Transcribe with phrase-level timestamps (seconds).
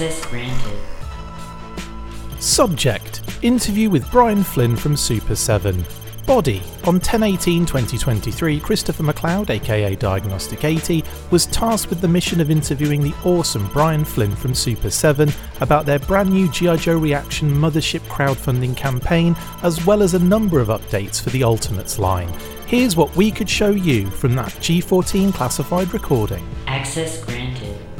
[0.00, 0.78] Access granted.
[2.38, 5.84] Subject Interview with Brian Flynn from Super 7.
[6.26, 12.50] Body On 1018 2023, Christopher McLeod, aka Diagnostik 80, was tasked with the mission of
[12.50, 16.76] interviewing the awesome Brian Flynn from Super 7 about their brand new G.I.
[16.76, 21.98] Joe Reaction Mothership crowdfunding campaign, as well as a number of updates for the Ultimates
[21.98, 22.32] line.
[22.66, 26.48] Here's what we could show you from that G14 classified recording.
[26.66, 27.39] Access granted.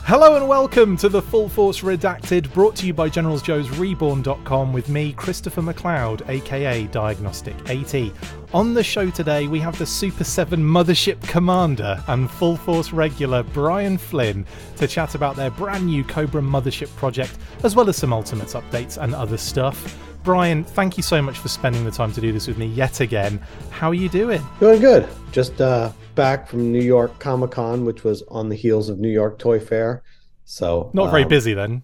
[0.04, 4.88] Hello and welcome to the Full Force Redacted, brought to you by Generals Reborn.com with
[4.88, 8.12] me, Christopher McLeod, aka Diagnostik 80.
[8.52, 13.44] On the show today, we have the Super 7 Mothership Commander and Full Force regular
[13.44, 14.44] Brian Flynn
[14.76, 19.00] to chat about their brand new Cobra Mothership project, as well as some Ultimates updates
[19.00, 20.09] and other stuff.
[20.22, 23.00] Brian, thank you so much for spending the time to do this with me yet
[23.00, 23.40] again.
[23.70, 24.42] How are you doing?
[24.58, 25.08] Doing good.
[25.32, 29.08] Just uh, back from New York Comic Con, which was on the heels of New
[29.08, 30.02] York Toy Fair.
[30.44, 31.82] So Not very um, busy then.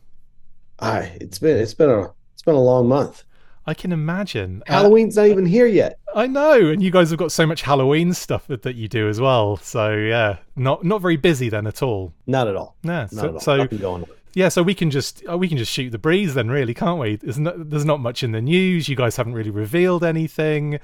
[0.79, 3.25] I it's been it's been a it's been a long month.
[3.67, 4.63] I can imagine.
[4.69, 5.99] Uh, Halloween's not even here yet.
[6.15, 9.09] I know, and you guys have got so much Halloween stuff that, that you do
[9.09, 9.57] as well.
[9.57, 12.13] So yeah, not not very busy then at all.
[12.27, 12.77] Not at all.
[12.83, 13.41] Yeah, Not so, at all.
[13.41, 14.11] so Nothing going on.
[14.37, 17.01] Yeah, so we can just uh, we can just shoot the breeze then, really, can't
[17.01, 17.17] we?
[17.17, 18.87] There's not there's not much in the news.
[18.87, 20.79] You guys haven't really revealed anything.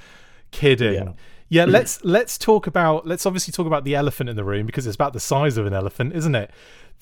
[0.53, 0.95] Kidding.
[0.95, 1.13] Yeah.
[1.51, 4.87] Yeah, let's let's talk about let's obviously talk about the elephant in the room because
[4.87, 6.51] it's about the size of an elephant, isn't it?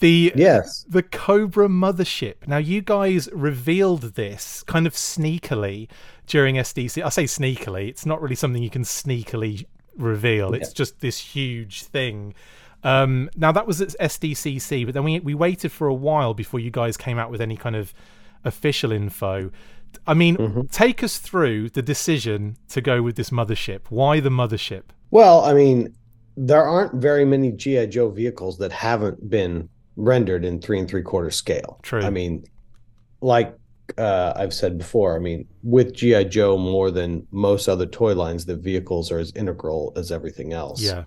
[0.01, 0.85] The Yes.
[0.89, 2.49] the Cobra mothership.
[2.49, 5.89] Now, you guys revealed this kind of sneakily
[6.27, 7.01] during SDC.
[7.01, 11.85] I say sneakily, it's not really something you can sneakily reveal, it's just this huge
[11.85, 12.35] thing.
[12.83, 16.61] Um, now, that was at SDCC, but then we, we waited for a while before
[16.61, 17.93] you guys came out with any kind of
[18.45, 19.51] official info.
[20.07, 23.81] I mean, take us through the decision to go with this mothership.
[23.89, 24.83] Why the mothership?
[25.11, 25.95] Well, I mean,
[26.37, 31.03] there aren't very many GI Joe vehicles that haven't been rendered in three and three
[31.03, 31.81] quarter scale.
[31.83, 32.03] True.
[32.03, 32.45] I mean,
[33.21, 33.55] like
[33.99, 38.47] uh, I've said before, I mean, with GI Joe more than most other toy lines,
[38.47, 40.81] the vehicles are as integral as everything else.
[40.81, 41.05] Yeah.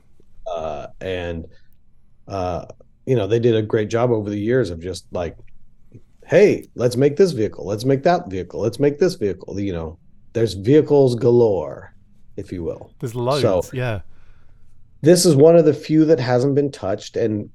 [0.48, 1.46] uh, and
[2.28, 2.66] uh,
[3.06, 5.38] you know they did a great job over the years of just like,
[6.26, 9.60] hey, let's make this vehicle, let's make that vehicle, let's make this vehicle.
[9.60, 9.98] You know,
[10.34, 11.94] there's vehicles galore,
[12.38, 12.94] if you will.
[13.00, 13.42] There's loads.
[13.42, 14.02] So- yeah.
[15.02, 17.50] This is one of the few that hasn't been touched, and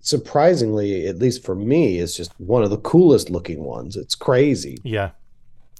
[0.00, 3.96] surprisingly, at least for me, is just one of the coolest looking ones.
[3.96, 4.78] It's crazy.
[4.82, 5.10] Yeah.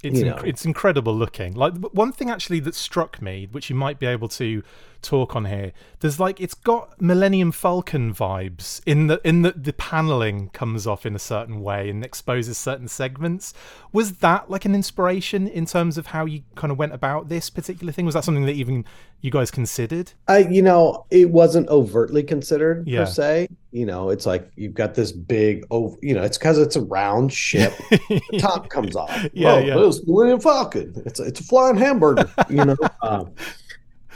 [0.03, 1.55] It's inc- it's incredible looking.
[1.55, 4.62] Like one thing actually that struck me, which you might be able to
[5.03, 9.73] talk on here, there's like it's got Millennium Falcon vibes in the in the the
[9.73, 13.53] paneling comes off in a certain way and exposes certain segments.
[13.93, 17.51] Was that like an inspiration in terms of how you kind of went about this
[17.51, 18.07] particular thing?
[18.07, 18.85] Was that something that even
[19.21, 20.12] you guys considered?
[20.27, 23.01] I, you know, it wasn't overtly considered Yeah.
[23.05, 23.49] per se.
[23.71, 26.83] You know, it's like you've got this big, oh, you know, it's because it's a
[26.83, 27.73] round ship.
[27.91, 29.11] the top comes off.
[29.33, 29.75] Yeah, oh, yeah.
[29.75, 30.93] It was Millennium Falcon.
[31.07, 32.31] It's a, it's a flying hamburger.
[32.51, 33.33] You know, um,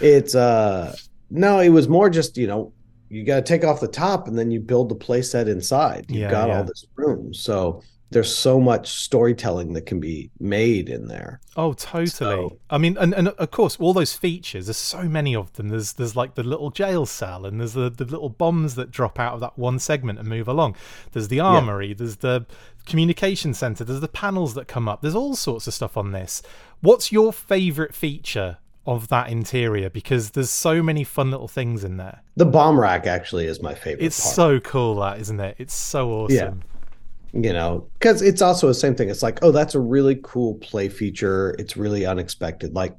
[0.01, 0.95] it's uh,
[1.31, 2.73] no, it was more just you know,
[3.09, 6.07] you got to take off the top and then you build the playset inside.
[6.09, 6.59] You've Yeah, got yeah.
[6.59, 11.41] all this room, so there's so much storytelling that can be made in there.
[11.57, 12.07] Oh, totally.
[12.07, 14.67] So- I mean, and, and of course, all those features.
[14.67, 15.71] There's so many of them.
[15.71, 19.19] There's there's like the little jail cell, and there's the, the little bombs that drop
[19.19, 20.77] out of that one segment and move along.
[21.13, 21.95] There's the armory.
[21.95, 22.47] There's the
[22.87, 23.83] communication center.
[23.83, 25.03] There's the panels that come up.
[25.03, 26.43] There's all sorts of stuff on this.
[26.81, 29.91] What's your favorite feature of that interior?
[29.91, 32.23] Because there's so many fun little things in there.
[32.37, 34.05] The bomb rack actually is my favorite.
[34.05, 34.35] It's part.
[34.35, 35.57] so cool, that isn't it?
[35.59, 36.63] It's so awesome.
[37.35, 37.41] Yeah.
[37.43, 40.55] you know because it's also the same thing it's like oh that's a really cool
[40.55, 42.95] play feature it's really unexpected like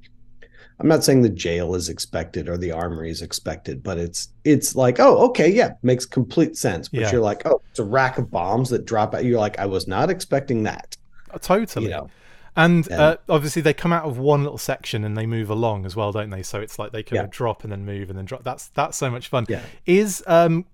[0.80, 4.76] i'm not saying the jail is expected or the armory is expected but it's it's
[4.76, 7.12] like oh okay yeah makes complete sense but Yeah.
[7.14, 9.88] you're like oh it's a rack of bombs that drop out you're like i was
[9.88, 10.96] not expecting that
[11.34, 11.86] Uh, Totally.
[11.86, 12.10] you know
[12.58, 15.86] And And- uh, obviously, they come out of one little section and they move along
[15.86, 16.44] as well, don't they?
[16.44, 17.24] So it's like they kind Yeah.
[17.24, 18.44] of drop and then move and then drop.
[18.44, 19.46] That's that's so much fun.
[19.48, 19.62] Yeah.
[19.86, 20.66] Is um,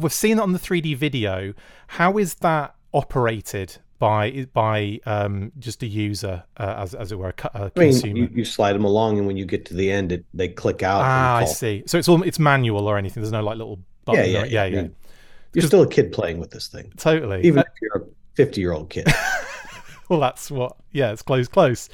[0.00, 1.52] we've seen it on the 3D video.
[1.88, 7.28] How is that operated by by um just a user uh, as as it were
[7.44, 9.90] a, a i mean you, you slide them along and when you get to the
[9.90, 11.84] end it, they click out ah, I see.
[11.86, 13.22] So it's all it's manual or anything.
[13.22, 14.30] There's no like little button.
[14.30, 14.88] yeah or- yeah yeah, yeah,
[15.54, 17.42] you're still a kid playing with this thing Totally.
[17.44, 19.06] even Uh, if you're a 50 year old kid
[20.08, 20.76] well, that's what.
[20.92, 21.88] Yeah, it's close, close.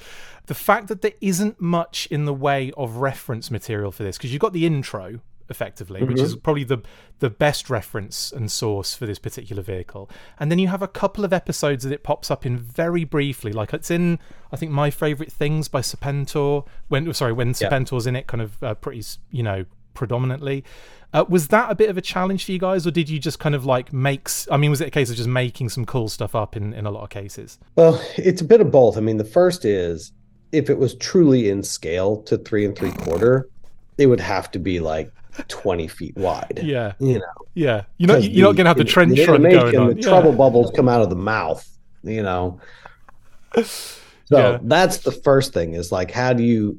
[0.46, 4.32] The fact that there isn't much in the way of reference material for this, because
[4.32, 5.20] you've got the intro
[5.50, 6.78] effectively, which is probably the
[7.18, 10.08] the best reference and source for this particular vehicle,
[10.38, 13.52] and then you have a couple of episodes that it pops up in very briefly,
[13.52, 14.18] like it's in
[14.52, 16.66] I think my favorite things by Serpentor.
[16.88, 19.64] When sorry, when Serpentor's in it, kind of uh, pretty, you know.
[19.94, 20.64] Predominantly.
[21.12, 23.38] Uh, was that a bit of a challenge for you guys, or did you just
[23.40, 24.28] kind of like make?
[24.50, 26.86] I mean, was it a case of just making some cool stuff up in in
[26.86, 27.58] a lot of cases?
[27.74, 28.96] Well, it's a bit of both.
[28.96, 30.12] I mean, the first is
[30.52, 33.48] if it was truly in scale to three and three quarter,
[33.98, 35.12] it would have to be like
[35.48, 36.60] 20 feet wide.
[36.62, 37.82] Yeah, You know, yeah.
[37.98, 39.88] You're not you're not gonna have the in- trench run going on.
[39.90, 40.08] The Yeah.
[40.08, 41.66] trouble bubbles come out of the mouth,
[42.04, 42.60] you know.
[44.26, 44.58] So Yeah.
[44.62, 46.78] that's the first thing is like how do you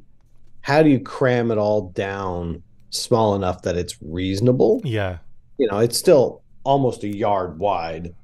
[0.62, 4.80] how do you cram it all down small enough that it's reasonable?
[4.84, 5.18] Yeah,
[5.58, 8.14] You know, it's still almost a yard wide,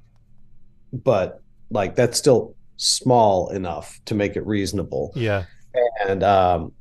[0.92, 5.12] but like that's still small enough to make it reasonable.
[5.16, 5.46] yeah,
[6.08, 6.72] And um,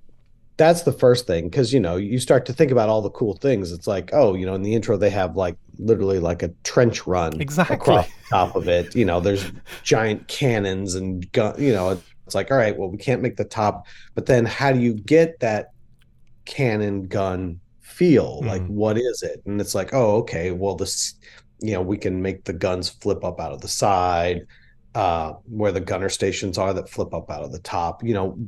[0.57, 3.35] that's the first thing because you know you start to think about all the cool
[3.37, 3.71] things.
[3.71, 7.07] It's like, oh, you know, in the intro they have like literally like a trench
[7.07, 7.75] run Exactly.
[7.75, 8.95] across the top of it.
[8.95, 9.51] You know, there's
[9.83, 11.55] giant cannons and gun.
[11.61, 14.71] You know, it's like, all right, well, we can't make the top, but then how
[14.73, 15.67] do you get that
[16.45, 17.59] cannon gun
[17.97, 18.41] feel?
[18.44, 18.69] Like, Mm.
[18.69, 19.41] what is it?
[19.45, 21.15] And it's like, oh, okay, well, this,
[21.59, 24.41] you know, we can make the guns flip up out of the side
[24.95, 28.03] uh, where the gunner stations are that flip up out of the top.
[28.03, 28.39] You know,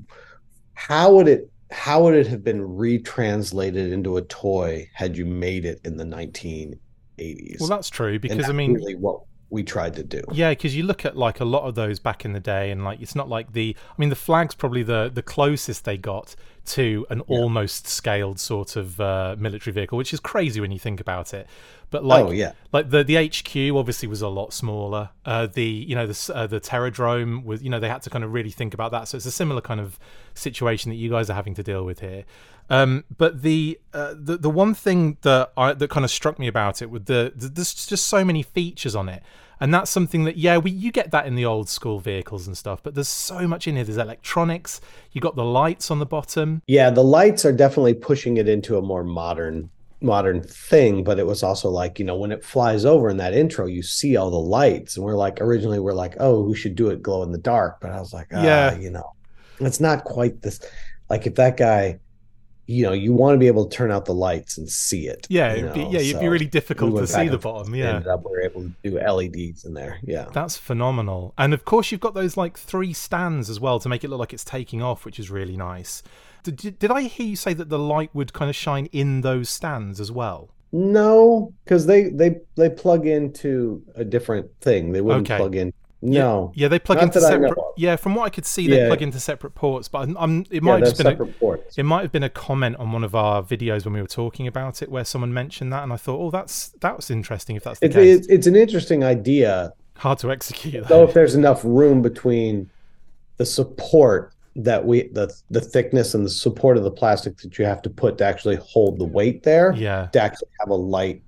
[0.73, 5.65] how would it how would it have been retranslated into a toy had you made
[5.65, 7.59] it in the 1980s?
[7.59, 10.21] well, that's true because I mean, really what we tried to do.
[10.31, 12.83] Yeah, because you look at like a lot of those back in the day, and
[12.83, 13.75] like it's not like the.
[13.89, 16.35] I mean, the Flagg's probably the the closest they got
[16.67, 17.37] to an Yeah.
[17.39, 21.47] almost scaled sort of uh, military vehicle, which is crazy when you think about it.
[21.91, 25.09] But like, oh yeah, like the the HQ obviously was a lot smaller.
[25.25, 28.23] Uh, the you know the uh, the Terradrome was you know they had to kind
[28.23, 29.07] of really think about that.
[29.07, 29.97] So it's a similar kind of
[30.35, 32.25] situation that you guys are having to deal with here.
[32.69, 36.47] Um, but the uh, the the one thing that I that kind of struck me
[36.47, 39.23] about it with the, the there's just so many features on it.
[39.61, 42.57] And that's something that, yeah, we you get that in the old school vehicles and
[42.57, 43.83] stuff, but there's so much in here.
[43.83, 44.79] There's electronics.
[45.11, 46.61] You got the lights on the bottom.
[46.67, 46.89] yeah.
[46.89, 49.69] The lights are definitely pushing it into a more modern
[50.01, 51.03] modern thing.
[51.03, 53.83] But it was also like you know when it flies over in that intro, you
[53.83, 57.03] see all the lights, and we're like originally we're like, oh, we should do it
[57.03, 57.81] glow in the dark.
[57.81, 58.77] But I was like, ah, Yeah.
[58.77, 59.11] you know,
[59.59, 60.61] it's not quite this.
[61.09, 61.99] Like if that guy,
[62.69, 65.25] you know, you want to be able to turn out the lights and see it.
[65.27, 67.39] Yeah, you it'd be, know, yeah, it'd be so really we difficult to see the
[67.39, 67.73] bottom.
[67.73, 67.95] Yeah.
[67.95, 69.97] ended up we were able to do LEDs in there.
[70.03, 70.27] Yeah.
[70.33, 71.33] That's phenomenal.
[71.35, 74.19] And of course, you've got those like three stands as well to make it look
[74.19, 76.03] like it's taking off, which is really nice.
[76.43, 79.49] Did, did I hear you say that the light would kind of shine in those
[79.49, 80.49] stands as well?
[80.71, 84.91] No, because they they they plug into a different thing.
[84.91, 85.37] They wouldn't Okay.
[85.37, 85.73] plug in.
[86.01, 86.51] No.
[86.55, 87.65] Yeah, they plug into that I know separate.
[87.75, 88.87] Yeah, from what I could see, they Yeah.
[88.87, 89.89] plug into separate ports.
[89.89, 91.77] But I'm, I'm it Yeah, might have they're just been a, ports.
[91.77, 94.47] it might have been a comment on one of our videos when we were talking
[94.47, 97.57] about it, where someone mentioned that, and I thought, oh, that's that was interesting.
[97.57, 99.73] If that's the It's, case, it's it's an interesting idea.
[99.97, 100.87] hard to execute.
[100.87, 101.03] Though Though.
[101.03, 102.69] if there's enough room between
[103.37, 107.65] the support that we the the thickness and the support of the plastic that you
[107.65, 110.07] have to put to actually hold the weight there Yeah.
[110.13, 111.21] to actually have a light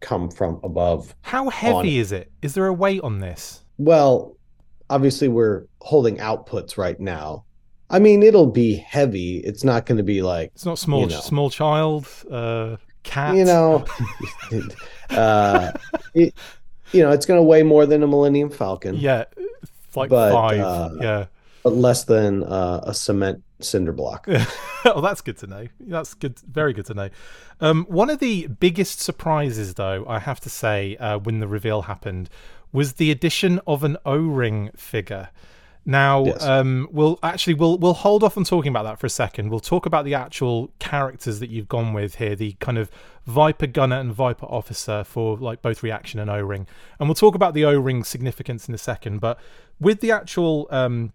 [0.00, 1.14] come from above.
[1.22, 2.30] How heavy is it?
[2.42, 3.63] Is there a weight on this?
[3.78, 4.36] Well,
[4.90, 7.44] obviously we're holding outputs right now.
[7.90, 9.38] I mean, it'll be heavy.
[9.38, 11.02] It's not going to be like It's not small.
[11.02, 11.20] You know.
[11.20, 13.36] Small child, uh, cat.
[13.36, 13.84] you know,
[15.10, 15.72] uh,
[16.14, 16.34] it,
[16.92, 19.24] you know, it's going to weigh more than a Millennium Falcon, Yeah,
[19.94, 20.60] like But, five.
[20.60, 21.26] uh, yeah.
[21.62, 24.26] but less than uh, a cement cinder block.
[24.84, 25.66] oh, that's good to know.
[25.80, 26.38] That's good.
[26.40, 27.10] Very good to know.
[27.60, 31.82] Um, one of the biggest surprises, though, I have to say, uh, when the reveal
[31.82, 32.28] happened,
[32.74, 35.30] was the addition of an O-ring figure.
[35.86, 36.42] Now, Yes.
[36.42, 39.50] um, we'll actually we'll we'll hold off on talking about that for a second.
[39.50, 42.90] We'll talk about the actual characters that you've gone with here, the kind of
[43.26, 46.66] Viper Gunner and Viper Officer for like both reaction and O-ring,
[46.98, 49.20] and we'll talk about the O-ring significance in a second.
[49.20, 49.38] But
[49.78, 51.12] with the actual um,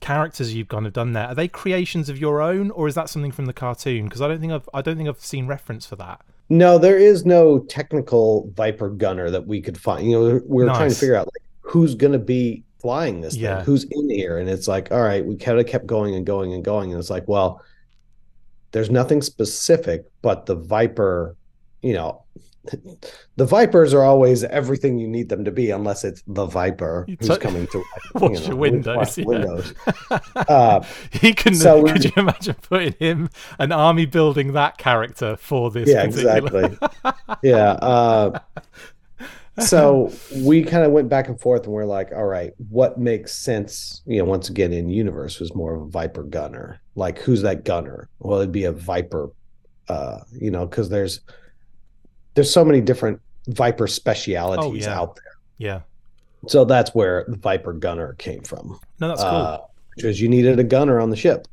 [0.00, 3.08] characters you've kind of done there, are they creations of your own, or is that
[3.10, 4.04] something from the cartoon?
[4.04, 6.20] Because I don't think I've I don't think I've seen reference for that.
[6.52, 10.04] No, there is no technical Viper gunner that we could find.
[10.04, 13.34] You know, we were trying to figure out like who's going to be flying this
[13.34, 13.56] Yeah.
[13.56, 16.26] thing, who's in here, and it's like, all right, we kind of kept going and
[16.26, 17.62] going and going, and it's like, well,
[18.72, 21.36] there's nothing specific, but the Viper,
[21.80, 22.21] you know.
[23.36, 27.38] The Vipers are always everything you need them to be, unless it's the Viper who's
[27.38, 27.82] coming to
[28.14, 29.24] Wash your windows, yeah.
[29.24, 29.74] windows.
[30.36, 31.54] Uh, he can.
[31.54, 35.88] So could we- you imagine putting him an army building that character for this?
[35.88, 36.88] yeah particular- exactly
[37.42, 38.38] yeah uh,
[39.60, 43.34] so we kind of went back and forth and we're like all right what makes
[43.34, 47.42] sense you know once again in universe was more of a viper gunner like who's
[47.42, 49.28] that gunner well it'd be a viper
[49.88, 51.20] uh you know because there's
[52.34, 54.98] there's so many different viper specialities Oh, yeah.
[55.00, 55.80] out there Yeah.
[56.46, 59.30] so that's where the viper gunner came from No, that's cool.
[59.30, 59.58] uh
[59.96, 61.46] because you needed a gunner on the ship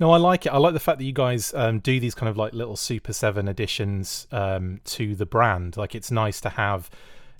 [0.00, 0.50] No, I like it.
[0.52, 3.12] I like the fact that you guys um, do these kind of like little Super
[3.12, 5.76] Seven additions um, to the brand.
[5.76, 6.90] Like it's nice to have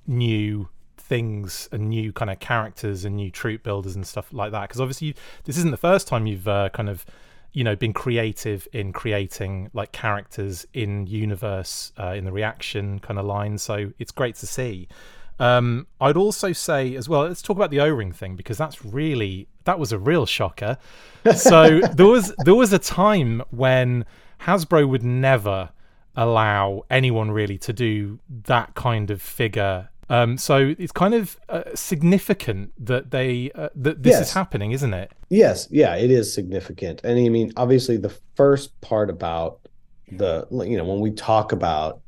[0.07, 4.63] new things and new kind of characters and new troop builders and stuff like that.
[4.69, 5.15] Because obviously,
[5.45, 7.05] this isn't the first time you've uh, kind of
[7.53, 13.19] you know been creative in creating like characters in universe uh, in the reaction kind
[13.19, 13.59] of line.
[13.59, 14.89] So it's great to see.
[15.39, 17.23] Um, I'd also say as well.
[17.23, 20.79] Let's talk about the O-ring thing because that's really that was a real shocker.
[21.37, 24.05] So there was there was a time when
[24.41, 25.71] Hasbro would never
[26.17, 29.89] allow anyone really to do that kind of figure.
[30.09, 34.29] Um, so it's kind of uh, significant that they uh, that this Yes.
[34.29, 35.13] is happening, isn't it?
[35.31, 37.01] Yes, yeah, it is significant.
[37.05, 39.61] And I mean, obviously, the first part about
[40.11, 42.01] the, you know, when we talk about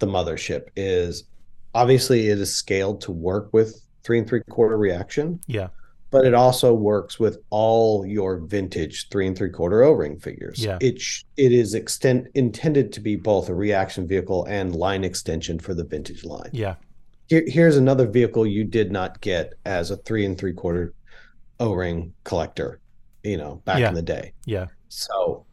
[0.00, 1.24] the mothership is
[1.74, 5.68] obviously it is scaled to work with three and three quarter reaction, Yeah,
[6.10, 10.58] but it also works with all your vintage three and three quarter O-ring figures.
[10.64, 10.78] Yeah.
[10.80, 15.60] It sh- it is extend intended to be both a reaction vehicle and line extension
[15.60, 16.50] for the vintage line.
[16.52, 16.74] yeah,
[17.28, 20.92] Here, here's another vehicle you did not get as a three and three quarter
[21.60, 22.80] O-ring collector,
[23.22, 23.88] you know, back Yeah.
[23.88, 24.32] in the day.
[24.46, 25.44] yeah, So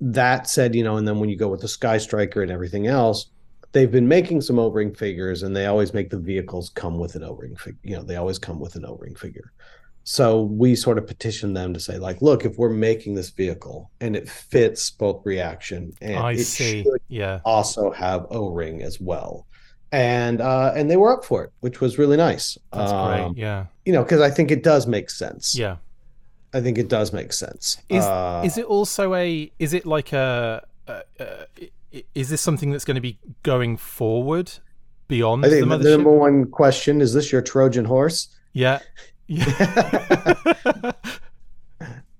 [0.00, 2.86] that said, you know, and then when you go with the Sky Striker and everything
[2.86, 3.30] else,
[3.72, 7.24] they've been making some O-ring figures, and they always make the vehicles come with an
[7.24, 7.78] O-ring figure.
[7.82, 9.52] You know, they always come with an O-ring figure.
[10.04, 13.90] So we sort of petitioned them to say, like, look, if we're making this vehicle
[14.00, 16.82] and it fits both reaction and I it see.
[16.82, 19.46] should Yeah, also have O-ring as well.
[19.94, 22.58] And uh and they were up for it, which was really nice.
[22.72, 23.42] that's Um, great.
[23.42, 25.54] Yeah, You know, because I think it does make sense.
[25.56, 25.76] yeah.
[26.56, 27.78] I think it does make sense.
[27.88, 29.50] Is Uh, is it also a?
[29.58, 30.62] Is it like a?
[32.14, 34.50] is this something that's going to be going forward
[35.08, 38.28] beyond I the think the, the number one question is this your Trojan horse?
[38.52, 38.78] Yeah.
[39.26, 39.44] Yeah.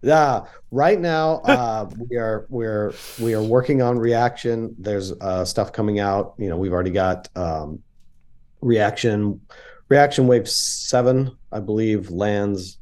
[0.05, 4.75] Yeah, right now uh, we are we're we are working on reaction.
[4.79, 6.35] There's uh, stuff coming out.
[6.39, 7.83] You know, we've already got um,
[8.61, 9.41] reaction.
[9.91, 12.79] Reaction wave seven, I believe, lands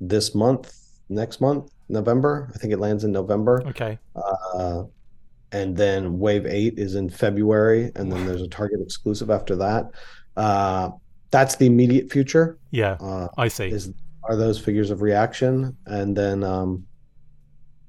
[0.00, 0.76] this month,
[1.08, 2.50] next month, November.
[2.54, 3.62] I think it lands in November.
[3.68, 3.98] okay.
[4.14, 4.84] Uh,
[5.50, 9.90] and then wave eight is in February, and then there's a Target exclusive after that.
[10.36, 10.90] Uh,
[11.30, 12.58] that's the immediate future.
[12.70, 12.92] Yeah.
[13.00, 13.68] Uh, I see.
[13.68, 13.92] is
[14.24, 16.84] are those figures of reaction and then um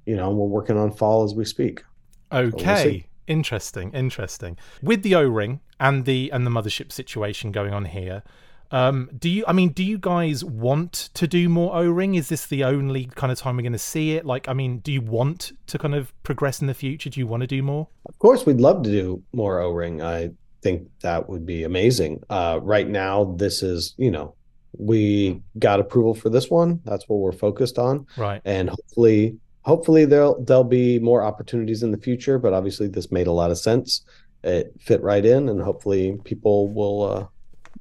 [0.05, 1.83] you know we're working on fall as we speak
[2.31, 2.83] Okay.
[2.83, 3.05] see.
[3.27, 3.91] Interesting.
[3.93, 4.57] Interesting.
[4.81, 8.23] With the O ring and the and the mothership situation going on here,
[8.71, 9.43] um, do you?
[9.47, 12.15] I mean, do you guys want to do more O ring?
[12.15, 14.25] Is this the only kind of time we're going to see it?
[14.25, 17.09] Like, I mean, do you want to kind of progress in the future?
[17.11, 17.87] Do you want to do more?
[18.07, 20.29] of course we'd love to do more o-ring i
[20.61, 24.35] think that would be amazing uh right now this is you know
[24.77, 28.41] we got approval for this one that's what we're focused on Right.
[28.45, 33.27] and hopefully hopefully there'll there'll be more opportunities in the future but obviously this made
[33.27, 34.01] a lot of sense
[34.43, 37.25] it fit right in and hopefully people will uh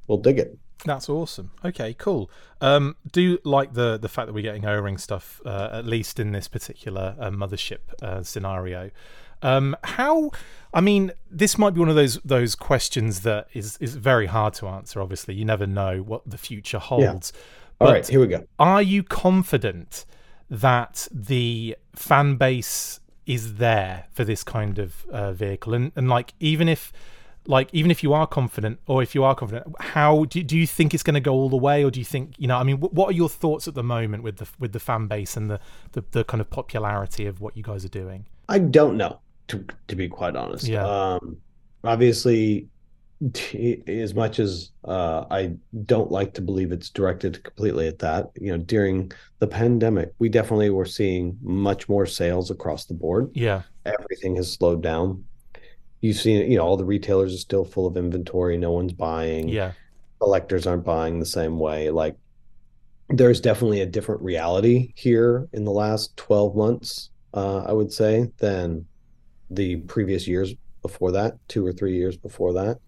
[0.07, 1.51] will dig it That's awesome.
[1.63, 2.29] Okay, cool.
[2.59, 6.33] Um, do like the the fact that we're getting O-ring stuff, uh, at least in
[6.33, 8.91] this particular uh, mothership uh, scenario.
[9.43, 10.31] Um, how?
[10.73, 14.53] I mean, this might be one of those those questions that is is very hard
[14.55, 15.01] to answer.
[15.01, 17.31] Obviously, you never know what the future holds.
[17.79, 20.05] all But right here we go are you confident
[20.49, 26.33] that the fan base is there for this kind of uh, vehicle and, and like
[26.39, 26.91] even if
[27.47, 30.67] like even if you are confident or if you are confident how do, do you
[30.67, 32.63] think it's going to go all the way or do you think you know i
[32.63, 35.35] mean wh- what are your thoughts at the moment with the with the fan base
[35.35, 35.59] and the
[35.93, 39.65] the, the kind of popularity of what you guys are doing I don't know, to
[39.87, 40.67] to be quite honest.
[40.67, 40.85] Yeah.
[40.85, 41.37] Um,
[41.83, 42.67] obviously,
[43.33, 48.31] t- as much as uh, I don't like to believe it's directed completely at that,
[48.39, 53.31] you know, during the pandemic, we definitely were seeing much more sales across the board.
[53.33, 55.25] yeah Everything has slowed down.
[56.01, 58.57] You've seen, you know, all the retailers are still full of inventory.
[58.57, 59.73] No one's buying yeah
[60.23, 61.89] collectors aren't buying the same way.
[61.89, 62.15] Like
[63.09, 68.31] there's definitely a different reality here in the last 12 months, uh, I would say,
[68.37, 68.85] than
[69.55, 72.79] the previous years before that, two or three years before that.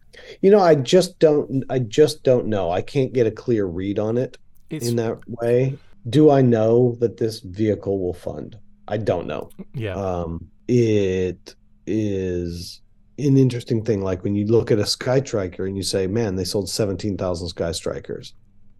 [0.42, 2.72] You know, I just don't I just don't know.
[2.72, 4.38] I can't get a clear read on it
[4.70, 5.78] it's in that way.
[6.10, 8.58] Do I know that this vehicle will fund?
[8.88, 11.56] I don't know yeah um, it
[11.88, 12.82] is
[13.18, 14.02] an interesting thing.
[14.02, 17.48] Like when you look at a Sky Striker and you say, man, they sold 17,000
[17.48, 18.34] Sky Strikers.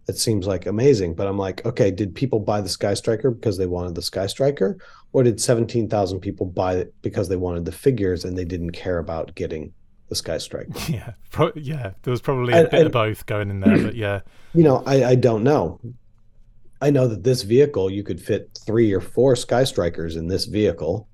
[0.08, 1.14] It seems like amazing.
[1.14, 4.26] But I'm like, okay, did people buy the Sky Striker because they wanted the Sky
[4.26, 4.78] Striker?
[5.12, 8.98] Or did 17,000 people buy it because they wanted the figures and they didn't care
[8.98, 9.72] about getting
[10.08, 10.72] the Sky Striker?
[10.88, 14.20] yeah Pro- yeah there was probably a bit of both going in there but yeah
[14.56, 15.78] you know, I, I don't know.
[16.80, 20.46] I know that this vehicle you could fit three or four Sky Strikers in this
[20.46, 21.08] vehicle,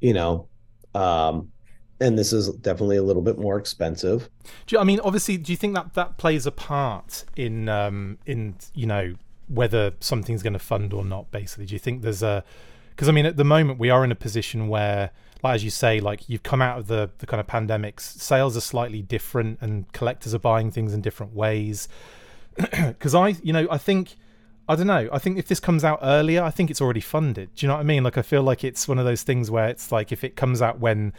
[0.00, 0.48] you know,
[0.94, 1.52] um,
[2.00, 4.28] and this is definitely a little bit more expensive.
[4.66, 8.18] Do you, I mean, obviously, do you think that that plays a part in um,
[8.26, 9.14] in you know
[9.48, 11.30] whether something's going to fund or not?
[11.30, 12.44] Basically, do you think there's a
[12.90, 15.10] because I mean, at the moment we are in a position where,
[15.42, 18.56] like as you say, like you've come out of the the kind of pandemics, sales
[18.56, 21.88] are slightly different, and collectors are buying things in different ways.
[22.56, 24.16] Because I, you know, I think.
[24.68, 25.08] I don't know.
[25.12, 27.54] I think if this comes out earlier, I think it's already funded.
[27.54, 28.02] Do you know what I mean?
[28.02, 30.60] Like I feel like it's one of those things where it's like if it comes
[30.60, 31.12] out when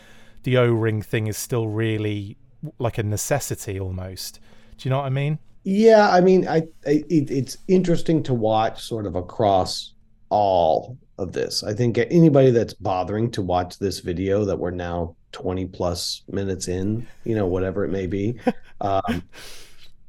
[0.44, 2.38] the O ring thing is still really
[2.79, 4.39] like a necessity almost.
[4.77, 5.39] Do you know what I mean?
[5.63, 9.94] Yeah, I mean, I, I it, it's interesting to watch sort of across
[10.29, 11.63] all of this.
[11.63, 16.67] I think anybody that's bothering to watch this video that we're now 20 plus minutes
[16.67, 18.39] in, you know, whatever it may be,
[18.82, 19.24] um,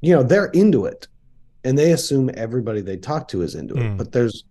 [0.00, 1.08] you know, they're into it
[1.64, 3.82] and they assume everybody they talk to is into it.
[3.82, 3.96] Mm.
[3.96, 4.44] But there's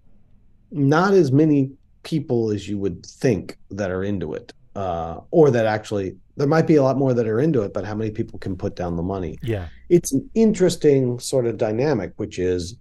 [0.71, 1.71] not as many
[2.03, 6.67] people as you would think that are into it, uh, or that actually there might
[6.67, 7.73] be a lot more that are into it.
[7.73, 9.39] But how many people can put down the money?
[9.41, 9.69] Yeah.
[9.89, 12.77] It's an interesting sort of dynamic, which is,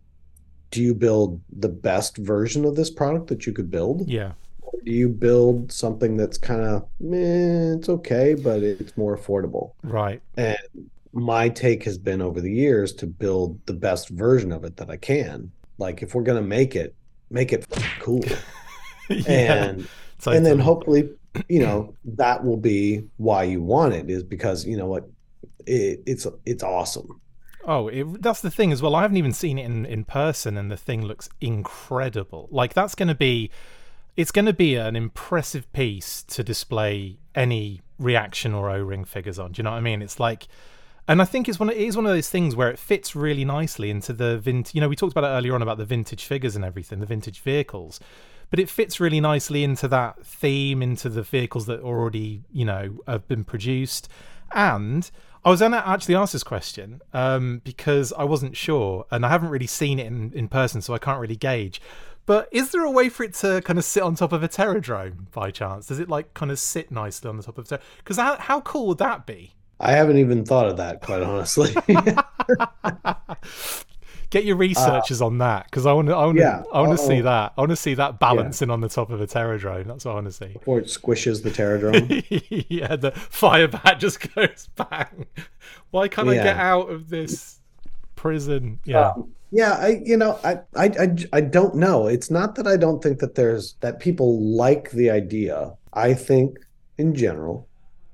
[0.71, 4.07] do you build the best version of this product that you could build?
[4.07, 4.33] Yeah.
[4.61, 9.73] Or do you build something that's kind of, eh, it's okay, but it's more affordable?
[9.83, 10.21] Right.
[10.37, 10.59] And
[11.15, 14.91] my take has been over the years to build the best version of it that
[14.91, 15.51] I can.
[15.79, 16.95] Like if we're gonna make it,
[17.31, 17.67] make it
[18.01, 18.23] cool.
[19.09, 19.65] yeah.
[19.65, 19.89] And
[20.19, 20.37] totally.
[20.37, 21.09] and then hopefully,
[21.49, 25.09] you know, that will be why you want it is because you know what,
[25.67, 27.21] it, it's it's awesome.
[27.69, 28.95] Oh, it, that's the thing as well.
[28.95, 32.49] I haven't even seen it in, in person, and the thing looks incredible.
[32.53, 33.51] Like that's going to be,
[34.17, 39.39] it's going to be an impressive piece to display any reaction or O ring figures
[39.39, 39.53] on.
[39.53, 40.01] Do you know what I mean?
[40.01, 40.47] It's like,
[41.09, 41.69] and I think it's one.
[41.69, 44.75] Of, it is one of those things where it fits really nicely into the vintage.
[44.75, 47.07] You know, we talked about it earlier on about the vintage figures and everything, the
[47.07, 47.99] vintage vehicles,
[48.51, 52.99] but it fits really nicely into that theme, into the vehicles that already you know
[53.07, 54.09] have been produced,
[54.53, 55.11] and
[55.45, 59.29] I was going to actually ask this question um, because I wasn't sure, and I
[59.29, 61.81] haven't really seen it in, in person, so I can't really gauge.
[62.27, 64.49] But is there a way for it to kind of sit on top of a
[64.49, 65.87] Terradrome by chance?
[65.87, 68.61] Does it like kind of sit nicely on the top of a Because how, how
[68.63, 69.55] cool would that be?
[69.79, 71.77] I haven't even thought of that, quite honestly.
[74.31, 76.15] Get your researchers on that because I want to.
[76.15, 76.43] I want to.
[76.43, 77.53] Yeah, I want to see that.
[77.57, 79.87] I want to see that balancing on the top of a Terradrome.
[79.87, 80.49] That's what I want to see.
[80.49, 82.67] Before it squishes the Terradrome.
[82.69, 85.27] yeah, the fire bat just goes bang.
[85.91, 87.61] Why can't I get out of this
[88.17, 88.81] prison?
[88.85, 89.11] Yeah.
[89.11, 92.09] Um, yeah, I you know I, I I I don't know.
[92.09, 95.73] It's not that I don't think that there's that people like the idea.
[95.93, 96.59] I think
[96.99, 97.69] in general,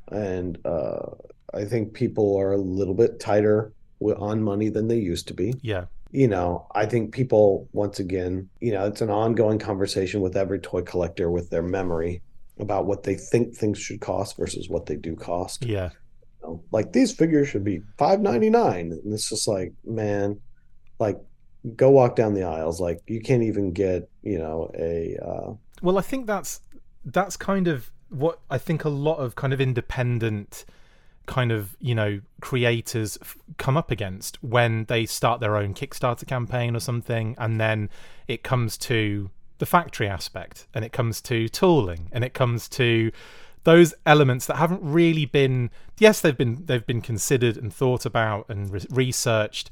[0.08, 1.06] and uh,
[1.54, 3.72] I think people are a little bit tighter
[4.18, 5.54] on money than they used to be.
[5.62, 5.86] yeah.
[6.12, 10.60] You know, I think people once again, you know, it's an ongoing conversation with every
[10.60, 12.22] toy collector with their memory
[12.58, 15.88] about what they think things should cost versus what they do cost Yeah.
[15.88, 20.38] you know, like these figures should be five ninety nine, and it's just like, man,
[20.98, 21.18] like
[21.76, 22.80] go walk down the aisles.
[22.80, 26.60] Like you can't even get, you know, a uh, Well, I think that's
[27.04, 30.66] that's kind of what I think a lot of kind of independent
[31.26, 36.26] kind of you know creators f- come up against when they start their own Kickstarter
[36.26, 37.90] campaign or something, and then
[38.28, 43.12] it comes to the factory aspect, and it comes to tooling, and it comes to
[43.64, 48.44] those elements that haven't really been yes they've been they've been considered and thought about
[48.48, 49.70] and re- researched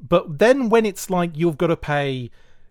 [0.00, 2.30] but then when it's like you've got to pay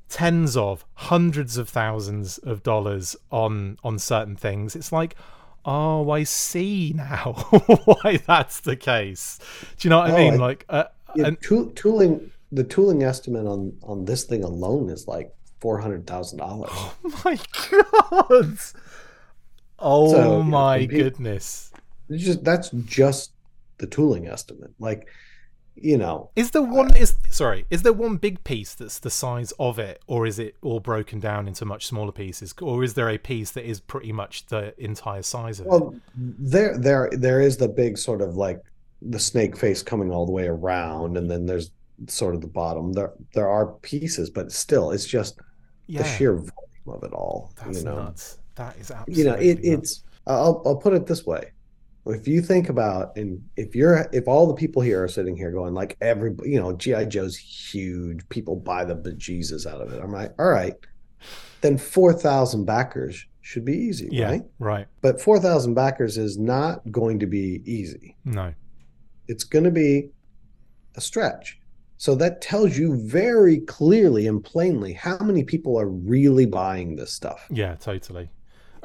[0.09, 5.15] tens of hundreds of thousands of dollars on on certain things it's like
[5.67, 7.33] oh i see now
[7.85, 9.37] why that's the case
[9.77, 12.31] do you know what i mean I- like uh, yeah, and tool, tooling.
[12.51, 16.69] The tooling estimate on on this thing alone is like four hundred thousand dollars.
[16.73, 17.37] oh my
[17.69, 18.57] god
[19.79, 21.71] oh So, you know, my goodness
[22.11, 23.31] just that's just
[23.79, 24.71] the tooling estimate.
[24.79, 25.07] Like,
[25.81, 29.09] you know, Is there uh, one is sorry, is there one big piece that's the
[29.09, 32.93] size of it or is it all broken down into much smaller pieces or is
[32.95, 35.69] there a piece that is pretty much the entire size of it?
[35.69, 38.61] well, there there there is the big sort of like
[39.01, 41.71] the snake face coming all the way around, and then there's
[42.07, 42.93] sort of the bottom.
[42.93, 45.39] There there are pieces, but still, it's just
[45.87, 46.01] Yeah.
[46.01, 46.51] the sheer volume
[46.87, 47.51] of it all.
[47.55, 48.39] that's you know, nuts.
[48.55, 49.91] That is absolutely you know, it, nuts.
[49.91, 50.03] it's.
[50.25, 51.51] I'll I'll put it this way:
[52.11, 55.51] if you think about and if you're if all the people here are sitting here
[55.51, 60.01] going like every you know GI Joe's huge, people buy the bejesus out of it.
[60.01, 60.73] I'm like, all right,
[61.61, 64.41] then four thousand backers should be easy, yeah, right?
[64.59, 64.87] right.
[65.01, 68.15] But four thousand backers is not going to be easy.
[68.25, 68.53] No.
[69.27, 70.09] It's going to be
[70.95, 71.59] a stretch.
[71.97, 77.11] So that tells you very clearly and plainly how many people are really buying this
[77.11, 77.45] stuff.
[77.49, 78.29] Yeah, totally.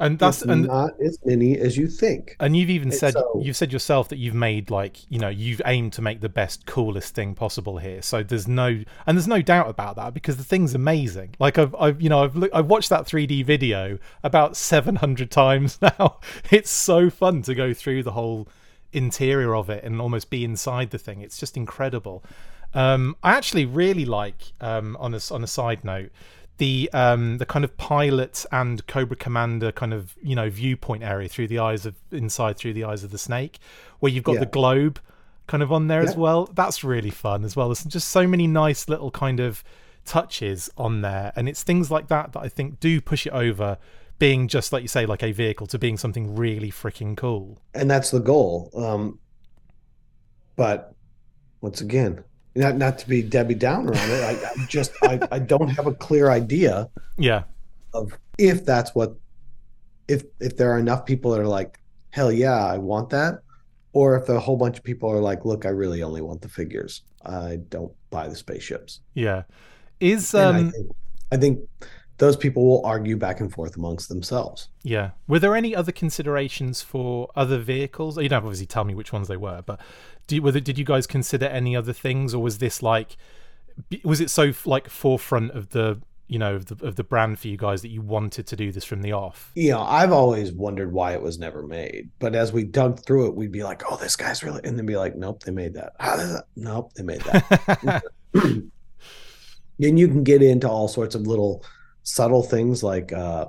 [0.05, 2.35] And that's It's and not as many as you think.
[2.39, 5.29] and you've even It's said so- you've said yourself that you've made like you know
[5.29, 8.01] you've aimed to make the best coolest thing possible here.
[8.01, 8.67] So there's no
[9.07, 11.35] and there's no doubt about that because the thing's amazing.
[11.39, 15.79] Like i've, I've you know i've look, i've watched that 3d video about 700 times
[15.89, 16.19] now.
[16.51, 18.47] It's so fun to go through the whole
[18.91, 21.21] interior of it and almost be inside the thing.
[21.21, 22.23] It's just incredible.
[22.73, 26.11] Um i actually really like um on a on a side note
[26.57, 31.27] the um the kind of pilot and cobra commander kind of you know viewpoint area
[31.27, 33.57] through the eyes of inside through the eyes of the snake
[33.99, 34.41] where you've got Yeah.
[34.41, 34.99] the globe
[35.47, 36.45] kind of on there as well.
[36.53, 37.67] That's really fun as well.
[37.67, 39.63] There's just so many nice little kind of
[40.05, 41.33] touches on there.
[41.35, 43.77] And it's things like that that i think do push it over
[44.19, 47.59] being just like you say like a vehicle to being something really freaking cool.
[47.73, 48.69] And that's the goal.
[48.75, 49.19] Um,
[50.55, 50.93] but
[51.61, 52.23] once again,
[52.55, 55.87] not not to be Debbie Downer on it, I, I just I, I don't have
[55.87, 57.43] a clear idea yeah
[57.93, 59.15] of if that's what
[60.07, 63.39] if if there are enough people that are like, hell yeah, I want that,
[63.93, 66.49] or if a whole bunch of people are like, look, I really only want the
[66.49, 67.01] figures.
[67.25, 68.99] I don't buy the spaceships.
[69.13, 69.43] yeah
[69.99, 70.87] is And um I think
[71.31, 71.59] I think
[72.17, 74.69] those people will argue back and forth amongst themselves.
[74.83, 75.11] Yeah.
[75.27, 78.17] Were there any other considerations for other vehicles?
[78.17, 79.79] You don't obviously tell me which ones they were, but
[80.27, 83.17] do you, whether did you guys consider any other things, or was this like,
[84.03, 87.49] was it so like forefront of the you know of the of the brand for
[87.49, 89.51] you guys that you wanted to do this from the off?
[89.55, 92.09] you know, I've always wondered why it was never made.
[92.19, 94.85] But as we dug through it, we'd be like, "Oh, this guy's really," and then
[94.85, 95.93] be like, "Nope, they made that?
[96.55, 98.71] Nope, they made that." and
[99.99, 101.65] you can get into all sorts of little
[102.03, 103.47] subtle things like uh,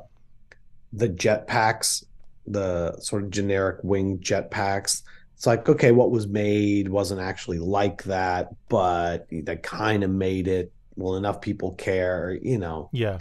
[0.93, 2.05] the jetpacks,
[2.47, 5.03] the sort of generic wing jetpacks.
[5.35, 10.49] It's like, okay, what was made wasn't actually like that, but that kind of made
[10.49, 10.73] it.
[10.97, 13.19] Well, enough people care, you know yeah.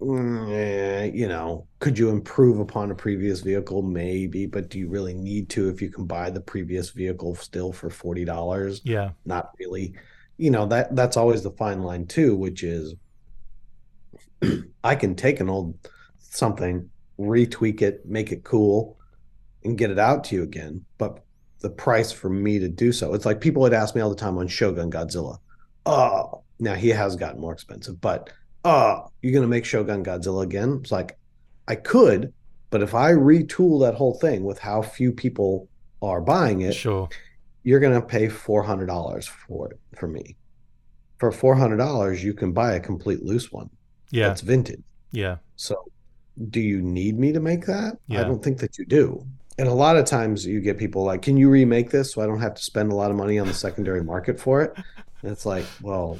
[0.00, 3.82] mm, eh, you know, could you improve upon a previous vehicle?
[3.82, 7.72] Maybe, but do you really need to if you can buy the previous vehicle still
[7.72, 8.80] for forty dollars?
[8.84, 9.10] Yeah.
[9.24, 9.94] Not really.
[10.36, 12.94] You know that that's always the fine line too, which is
[14.84, 15.76] I can take an old
[16.18, 18.98] something, retweak it, make it cool,
[19.64, 20.84] and get it out to you again.
[20.98, 21.22] But
[21.60, 24.16] the price for me to do so, it's like people would ask me all the
[24.16, 25.38] time on Shogun Godzilla.
[25.86, 28.30] Oh, now he has gotten more expensive, but
[28.64, 30.78] oh, you're gonna make Shogun Godzilla again?
[30.82, 31.18] It's like
[31.68, 32.32] I could,
[32.70, 35.68] but if I retool that whole thing with how few people
[36.00, 37.08] are buying it, Sure.
[37.62, 40.36] you're gonna pay four hundred dollars for it for me.
[41.18, 43.70] For four hundred dollars, you can buy a complete loose one
[44.12, 44.28] Yeah.
[44.28, 44.82] that's vintage.
[45.10, 45.38] Yeah.
[45.56, 45.76] So,
[46.50, 47.98] do you need me to make that?
[48.06, 48.20] Yeah.
[48.20, 49.26] I don't think that you do.
[49.58, 52.26] And a lot of times you get people like, "Can you remake this so I
[52.26, 54.72] don't have to spend a lot of money on the secondary market for it?"
[55.22, 56.18] And it's like, well,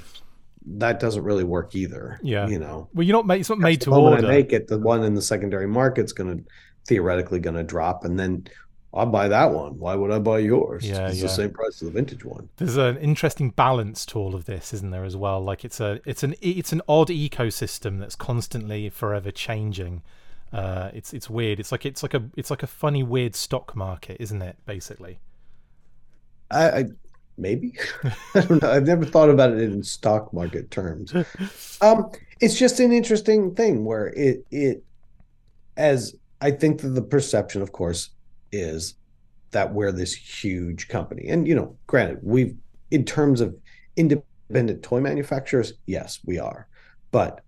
[0.67, 2.21] that doesn't really work either.
[2.23, 2.47] Yeah.
[2.47, 3.41] you know, Well, you're not made.
[3.41, 4.27] It's not made to order.
[4.27, 6.45] I make it, the one in the secondary market's going to
[6.87, 8.47] theoretically going to drop, and then
[8.95, 9.79] I'll buy that one.
[9.79, 10.87] Why would I buy yours?
[10.87, 11.23] Yeah, it's yeah.
[11.23, 12.51] the same price as the vintage one.
[12.59, 15.05] There's an interesting balance to all of this, isn't there?
[15.05, 20.03] As well, like it's a it's an it's an odd ecosystem that's constantly forever changing.
[20.53, 21.59] Uh, it's it's weird.
[21.59, 24.57] It's like it's like a it's like a funny weird stock market, isn't it?
[24.67, 25.21] Basically.
[26.51, 26.85] I, I
[27.39, 27.75] maybe
[28.35, 28.71] I don't know.
[28.71, 31.15] I've never thought about it in stock market terms.
[31.81, 34.85] Um, it's just an interesting thing where it it
[35.77, 38.11] as I think that the perception, of course,
[38.53, 38.95] is
[39.51, 42.57] that we're this huge company, and you know, granted, we've
[42.91, 43.57] in terms of
[43.97, 46.69] independent toy manufacturers, yes, we are,
[47.11, 47.43] but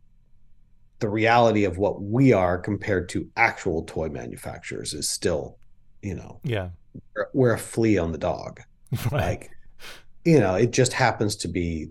[1.01, 5.59] the reality of what we are compared to actual toy manufacturers is still,
[6.03, 6.71] you know, Yeah.
[7.15, 8.61] we're, we're a flea on the dog.
[9.11, 9.13] Right.
[9.13, 9.51] like
[10.25, 11.89] you know it just happens to be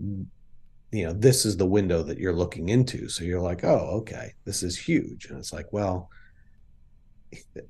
[0.90, 3.08] you know this is the window that you're looking into.
[3.08, 5.26] So you're like oh okay this is huge.
[5.26, 6.08] And it's like well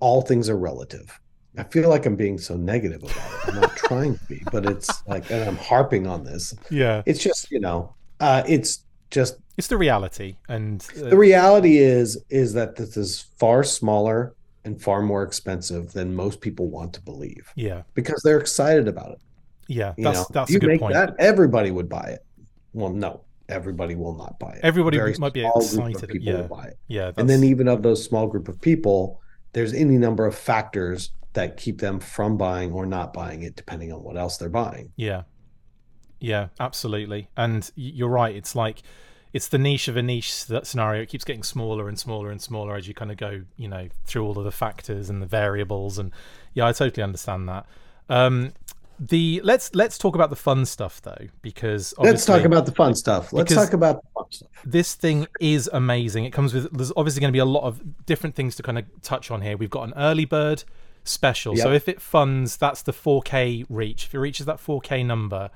[0.00, 1.18] all things are relative
[1.58, 4.66] i feel like i'm being so negative about it i'm not trying to be but
[4.66, 7.02] it's like and i'm harping on this yeah.
[7.06, 12.20] it's just you know uh it's just It's the reality, and uh, the reality is
[12.30, 17.00] is that this is far smaller and far more expensive than most people want to
[17.02, 19.20] believe yeah, because they're excited about it
[19.68, 19.94] yeah.
[19.96, 20.94] You That's know, that's you a good make point.
[20.94, 22.24] that, everybody would buy it.
[22.72, 24.60] Well, no, everybody will not buy it.
[24.62, 26.40] Everybody Very might be small group of excited, People yeah.
[26.40, 26.78] will buy it.
[26.88, 29.20] Yeah, And then even of those small group of people,
[29.52, 33.92] there's any number of factors that keep them from buying or not buying it, depending
[33.92, 34.92] on what else they're buying.
[34.96, 35.22] Yeah.
[36.20, 37.28] Yeah, absolutely.
[37.36, 38.34] And you're right.
[38.34, 38.82] It's like
[39.32, 41.02] it's the niche of a niche s- scenario.
[41.02, 43.88] It keeps getting smaller and smaller and smaller as you kind of go, you know,
[44.06, 45.98] through all of the factors and the variables.
[45.98, 46.12] And
[46.54, 47.66] yeah, I totally understand that.
[48.08, 48.52] Um,
[48.98, 52.94] the let's let's talk about the fun stuff though, because Let's talk about the fun
[52.94, 53.32] stuff.
[53.32, 54.48] Let's talk about the fun stuff.
[54.64, 56.24] this thing is amazing.
[56.26, 58.78] It comes with there's obviously going to be a lot of different things to kind
[58.78, 59.56] of touch on here.
[59.56, 60.62] We've got an early bird
[61.04, 64.06] special, so if it funds, that's the 4K reach.
[64.06, 65.50] If it reaches that 4K number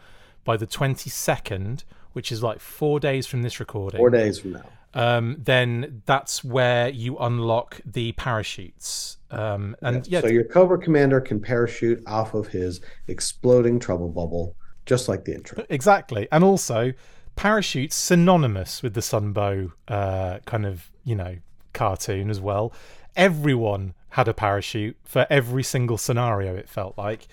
[0.44, 4.64] by the 22nd, which is like four days from this recording, Four days from now.
[4.94, 9.18] um, then that's where you unlock the parachutes.
[9.30, 14.56] Um, and yeah, So your Cobra Commander can parachute off of his exploding trouble bubble,
[14.86, 15.64] just like the intro.
[15.68, 16.28] exactly.
[16.32, 16.92] And also,
[17.36, 21.36] parachutes synonymous with the Sunbow uh, kind of you know
[21.72, 22.72] cartoon as well.
[23.16, 26.54] Everyone had a parachute for every single scenario.
[26.54, 27.28] It felt like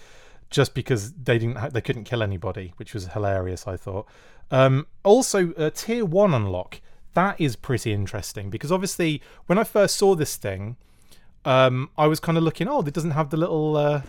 [0.49, 3.67] just because they didn't ha- they couldn't kill anybody, which was hilarious.
[3.67, 4.07] I thought.
[4.51, 6.81] Um, also, uh, tier one unlock
[7.15, 10.75] that is pretty interesting because obviously when I first saw this thing,
[11.45, 13.77] um, I was kind of looking, oh, it doesn't have the little.
[13.77, 14.01] Uh,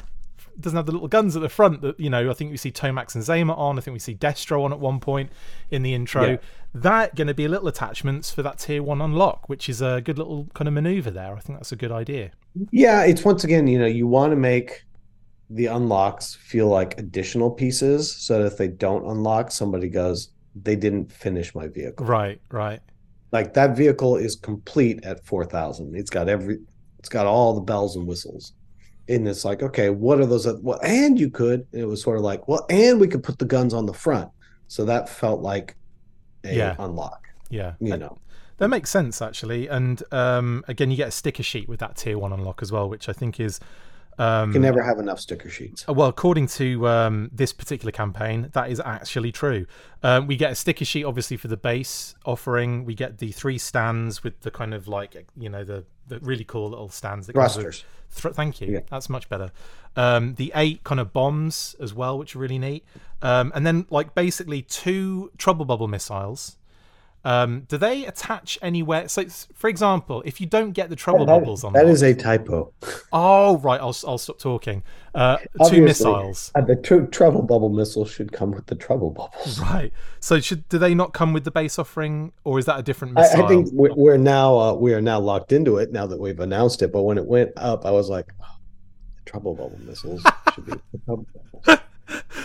[0.59, 2.73] doesn't have the little guns at the front that you know I think we see
[2.73, 5.31] Tomax and Xamot on I think we see Destro on at one point
[5.71, 6.37] in the intro Yeah.
[6.77, 10.17] that going to be little attachments for that tier 1 unlock which is a good
[10.17, 12.31] little kind of maneuver there I think that's a good idea
[12.71, 14.83] Yeah, it's once again, you know, you want to make
[15.51, 20.77] the unlocks feel like additional pieces so that if they don't unlock, somebody goes, they
[20.77, 22.07] didn't finish my vehicle.
[22.07, 22.81] right right
[23.33, 25.95] Like that vehicle is complete at 4,000.
[25.97, 26.59] It's got every,
[26.99, 28.55] it's got all the bells and whistles.
[29.09, 30.47] And it's like, okay, what are those?
[30.63, 33.39] Well, and you could, and it was sort of like, well, and we could put
[33.39, 34.31] the guns on the front.
[34.69, 35.77] So that felt like
[36.45, 36.77] a Yeah.
[36.79, 38.19] unlock, yeah you know.
[38.59, 42.19] That makes sense actually, and um, again, you get a sticker sheet with that tier
[42.19, 43.61] one unlock as well, which I think is
[44.19, 45.87] um, You can never have enough sticker sheets.
[45.87, 49.67] well, according to um, this particular campaign, that is actually true.
[50.03, 52.85] Um, we get a sticker sheet, obviously, for the base offering.
[52.87, 56.45] We get the three stands with the kind of like you know the, the really
[56.45, 57.85] cool little stands that Thrusters.
[58.09, 58.73] Thr- thank you.
[58.73, 58.81] Yeah.
[58.89, 59.51] That's much better.
[59.97, 62.85] Um, the eight kind of bombs as well, which are really neat.
[63.21, 66.57] Um, and then like basically two trouble bubble missiles.
[67.27, 69.09] Um, do they attach anywhere?
[69.09, 72.15] So, for example, if you don't get the trouble That- bubbles on, that is a
[72.15, 72.73] typo.
[73.13, 74.85] oh right, I'll I'll stop talking.
[75.13, 76.53] Uh, two missiles.
[76.55, 79.59] uh, the tr- trouble bubble missile should come with the trouble bubbles.
[79.67, 79.93] Right.
[80.21, 83.19] So should do they not come with the base offering, or is that a different
[83.19, 83.45] I, missile?
[83.45, 86.39] I think we're, we're now uh, we are now locked into it now that we've
[86.39, 86.93] announced it.
[86.93, 88.57] But when it went up, I was like, oh,
[89.25, 90.23] trouble bubble missiles
[90.55, 91.27] should be the trouble
[91.65, 91.81] bubbles.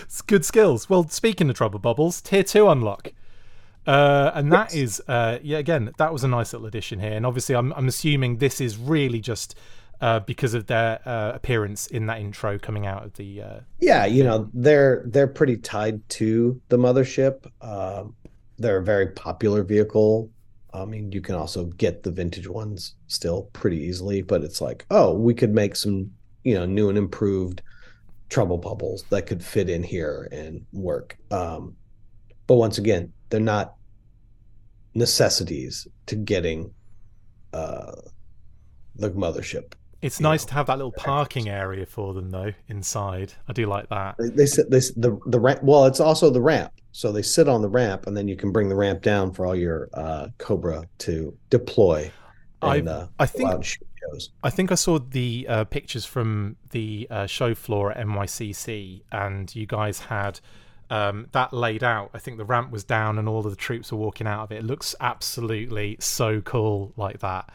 [0.02, 0.90] It's good skills.
[0.90, 3.12] Well, speaking of trouble bubbles, tier two unlock.
[3.88, 7.14] Uh, and that is, uh, yeah, again, that was a nice little addition here.
[7.14, 9.56] And obviously, I'm, I'm assuming this is really just
[10.02, 13.42] uh, because of their uh, appearance in that intro coming out of the.
[13.42, 17.46] Uh, Yeah, you know they're they're pretty tied to the mothership.
[17.62, 18.16] Um,
[18.58, 20.30] they're a very popular vehicle.
[20.74, 24.86] I mean, you can also get the vintage ones still pretty easily, but it's like,
[24.90, 26.12] oh, we could make some,
[26.44, 27.62] you know, new and improved
[28.30, 31.18] trouble bubbles that could fit in here and work.
[31.30, 31.76] Um,
[32.48, 33.76] but once again, they're not
[34.94, 36.74] necessities to getting
[37.54, 37.94] uh,
[38.96, 39.74] the mothership.
[40.02, 43.34] it's nice know, to have that little parking area for them, though, inside.
[43.48, 44.16] I do like that.
[44.20, 45.64] They, they sit this the the ramp.
[45.64, 46.72] Well, it's also the ramp.
[46.92, 49.46] So they sit on the ramp, and then you can bring the ramp down for
[49.46, 52.12] all your uh, Cobra to deploy.
[52.62, 54.30] And, I- uh, I think- out and shoot shows.
[54.44, 59.54] I think I saw the uh, pictures from the uh, show floor at NYCC, and
[59.56, 60.40] you guys had
[60.92, 62.12] um, that laid out.
[62.14, 64.52] I think the ramp was down, and all of the troops were walking out of
[64.52, 64.58] it.
[64.58, 67.50] It looks absolutely so cool, like that.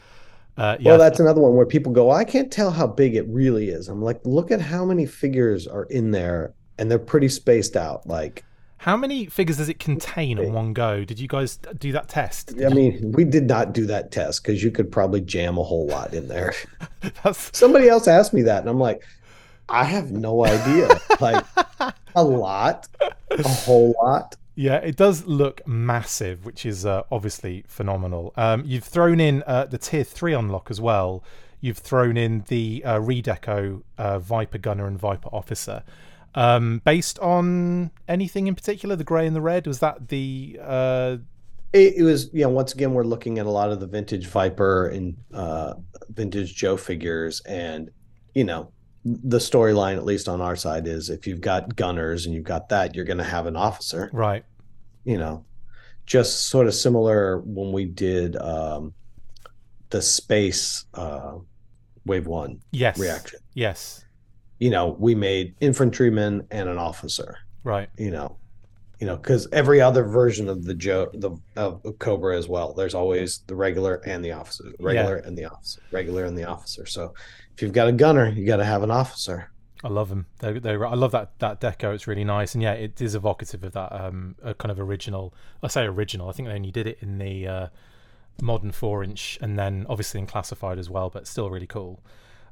[0.57, 3.27] Uh, yeah, Well, that's another one where people go, I can't tell how big it
[3.29, 3.89] really is.
[3.89, 8.07] I'm like, look at how many figures are in there, and they're pretty spaced out.
[8.07, 8.43] Like,
[8.79, 11.05] how many figures does it contain in one go?
[11.05, 12.55] Did you guys do that test?
[12.65, 15.87] I mean, we did not do that test because you could probably jam a whole
[15.87, 16.55] lot in there.
[17.33, 19.03] Somebody else asked me that, and I'm like,
[19.69, 20.89] I have no idea.
[21.21, 21.45] like,
[22.15, 22.89] a lot,
[23.31, 24.37] a whole lot.
[24.55, 28.33] Yeah, it does look massive, which is uh, obviously phenomenal.
[28.37, 31.23] Um, you've thrown in uh, the tier three unlock as well.
[31.61, 35.83] You've thrown in the uh, Redeco uh, Viper Gunner and Viper Officer.
[36.35, 41.17] Um, based on anything in particular, the grey and the red, was that the uh,
[41.73, 44.27] It, it was, you know, once again, we're looking at a lot of the vintage
[44.27, 45.75] Viper and uh,
[46.11, 47.91] vintage Joe figures, and
[48.35, 48.71] you know,
[49.07, 52.69] the storyline, at least on our side, is if you've got gunners and you've got
[52.71, 54.11] that, you're going to have an officer.
[54.13, 54.45] right?
[55.05, 55.45] You know,
[56.07, 58.93] just sort of similar when we did um,
[59.91, 61.35] the space uh,
[62.05, 62.99] wave one Yes.
[62.99, 63.39] reaction.
[63.55, 64.05] Yes.
[64.59, 67.37] You know, we made infantryman and an officer.
[67.63, 67.89] Right.
[67.99, 68.37] you know
[69.01, 72.95] you know because every other version of the joe the of cobra as well there's
[72.95, 77.13] always the regular and the officer regular and the officer regular and the officer so
[77.57, 79.51] if you've got a gunner you got to have an officer
[79.85, 80.27] I love them.
[80.39, 81.95] They, they, I love that that deco.
[81.95, 85.35] It's really nice, and yeah, it is evocative of that um, kind of original.
[85.63, 86.29] I say original.
[86.29, 87.67] I think they only did it in the uh,
[88.41, 92.01] modern four inch, and then obviously in classified as well, but still really cool.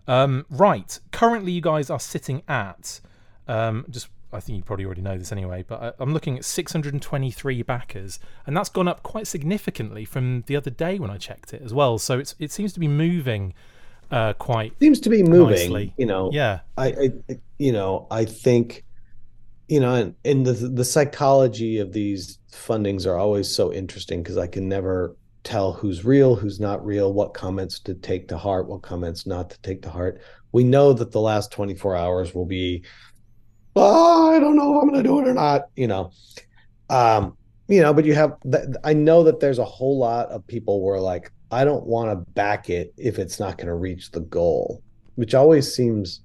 [0.07, 3.01] Um, right, currently you guys are sitting at
[3.49, 4.09] um, just.
[4.33, 8.19] I think you probably already know this anyway, but I, I'm looking at 623 backers,
[8.47, 11.73] and that's gone up quite significantly from the other day when I checked it as
[11.73, 11.99] well.
[11.99, 13.55] So it's it seems to be moving
[14.11, 15.73] uh, quite seems to be moving.
[15.73, 15.95] nicely.
[15.97, 18.85] You know, yeah, I, I you know I think
[19.69, 24.39] you know and, and the the psychology of these fundings are always so interesting because
[24.39, 28.67] I can never tell who's real, who's not real, what comments to take to heart,
[28.67, 30.21] what comments not to take to heart.
[30.53, 32.85] We know that the last 24 hours will be,
[33.77, 36.11] oh, I don't know if I'm going to do it or not, you know.
[36.91, 37.37] Um,
[37.69, 40.81] you know, but you have, th- I know that there's a whole lot of people
[40.81, 44.11] who are like, I don't want to back it if it's not going to reach
[44.11, 44.83] the goal,
[45.15, 46.21] which always seems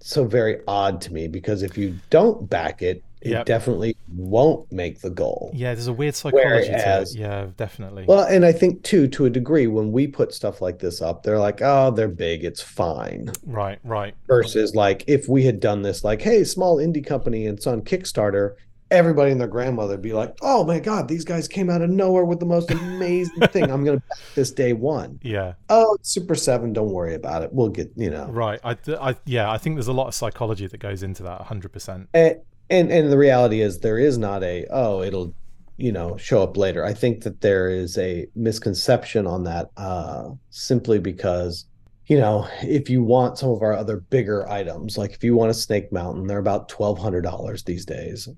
[0.00, 3.46] so very odd to me because if you don't back it, it Yep.
[3.46, 5.52] definitely won't make the goal.
[5.54, 5.72] yeah.
[5.74, 7.20] There's a weird psychology Whereas- to it.
[7.20, 8.04] Yeah, definitely.
[8.08, 11.22] Well, and I think too, to a degree, when we put stuff like this up,
[11.22, 14.14] they're like, "Oh, they're big, it's fine." right, right.
[14.26, 17.82] Versus like if we had done this, like, "Hey, small indie company, and it's on
[17.82, 18.54] Kickstarter,"
[18.92, 22.24] everybody and their grandmother be like, "Oh my god, these guys came out of nowhere
[22.24, 23.70] with the most amazing thing!
[23.70, 27.52] I'm gonna back this day one." Yeah, Oh, Super Seven, don't worry about it.
[27.52, 28.26] We'll get, you know.
[28.26, 28.60] right.
[28.62, 29.50] I, I, yeah.
[29.50, 31.40] I think there's a lot of psychology that goes into that.
[31.40, 31.72] 100.
[31.72, 32.36] percent and
[32.70, 35.34] and and the reality is there is not a oh it'll
[35.76, 40.28] you know show up later i think that there is a misconception on that uh
[40.50, 41.66] simply because
[42.06, 45.50] you know if you want some of our other bigger items like if you want
[45.50, 48.28] a snake mountain they're about $1200 these days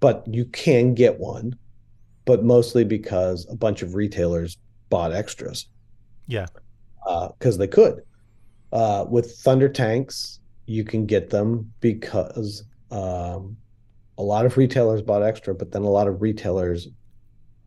[0.00, 1.54] but you can get one
[2.24, 4.58] but mostly because a bunch of retailers
[4.88, 5.66] bought extras
[6.28, 6.46] Yeah.
[7.04, 8.02] because they could.
[8.72, 13.56] Uh, with Thunder Tanks, you can get them because um,
[14.18, 16.88] a lot of retailers bought extra, but then a lot of retailers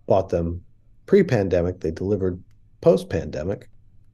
[0.05, 0.61] bought them
[1.07, 1.81] pre-pandemic.
[1.81, 2.41] They delivered
[2.79, 3.69] post-pandemic,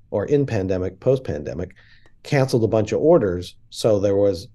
[0.09, 1.75] or in pandemic, post-pandemic,
[2.23, 4.47] canceled a bunch of orders, so there was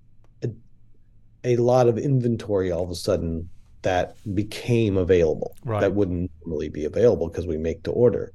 [1.44, 3.48] a, lot of inventory all of a sudden
[3.82, 5.80] that became available Right.
[5.80, 8.32] that wouldn't normally be available because we make to order.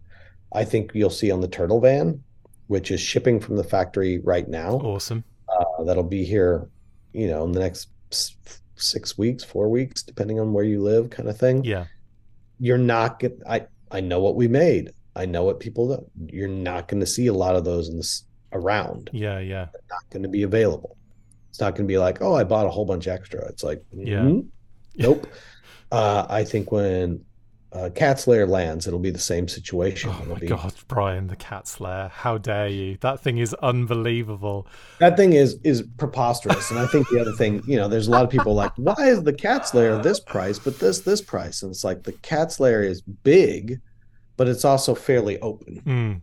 [0.54, 2.24] I think you'll see on the Turtle Van,
[2.67, 4.74] which is shipping from the factory right now.
[4.78, 5.24] Awesome.
[5.48, 6.67] Uh, that'll be here,
[7.13, 7.89] you know, in the next
[8.76, 11.63] six weeks, four weeks, depending on where you live, kind of thing.
[11.63, 11.86] Yeah.
[12.60, 13.39] You're not get.
[13.48, 14.91] I I know what we made.
[15.15, 16.36] I know what people do.
[16.36, 19.10] You're not going to see a lot of those in this around.
[19.13, 19.39] Yeah.
[19.39, 19.67] Yeah.
[19.89, 20.95] Not going to be available.
[21.49, 23.45] It's not going to be like, oh, I bought a whole bunch extra.
[23.47, 24.19] It's like, Yeah.
[24.21, 24.47] "Mhm.
[24.95, 25.27] nope.
[25.91, 27.25] uh, I think when
[27.71, 30.09] uh, Cat's Lair lands, it'll be the same situation.
[30.12, 32.09] Oh it'll my be god, Brian, the cat's lair.
[32.09, 32.97] How dare you?
[33.01, 34.65] That thing is unbelievable.
[34.99, 36.71] that thing is is preposterous.
[36.71, 39.09] And I think the other thing, you know, there's a lot of people like, why
[39.09, 41.62] is the Cat's Lair this price, but this this price?
[41.62, 43.79] And it's like the Cat's Lair is big,
[44.35, 45.81] but it's also fairly open.
[45.85, 46.21] Mm.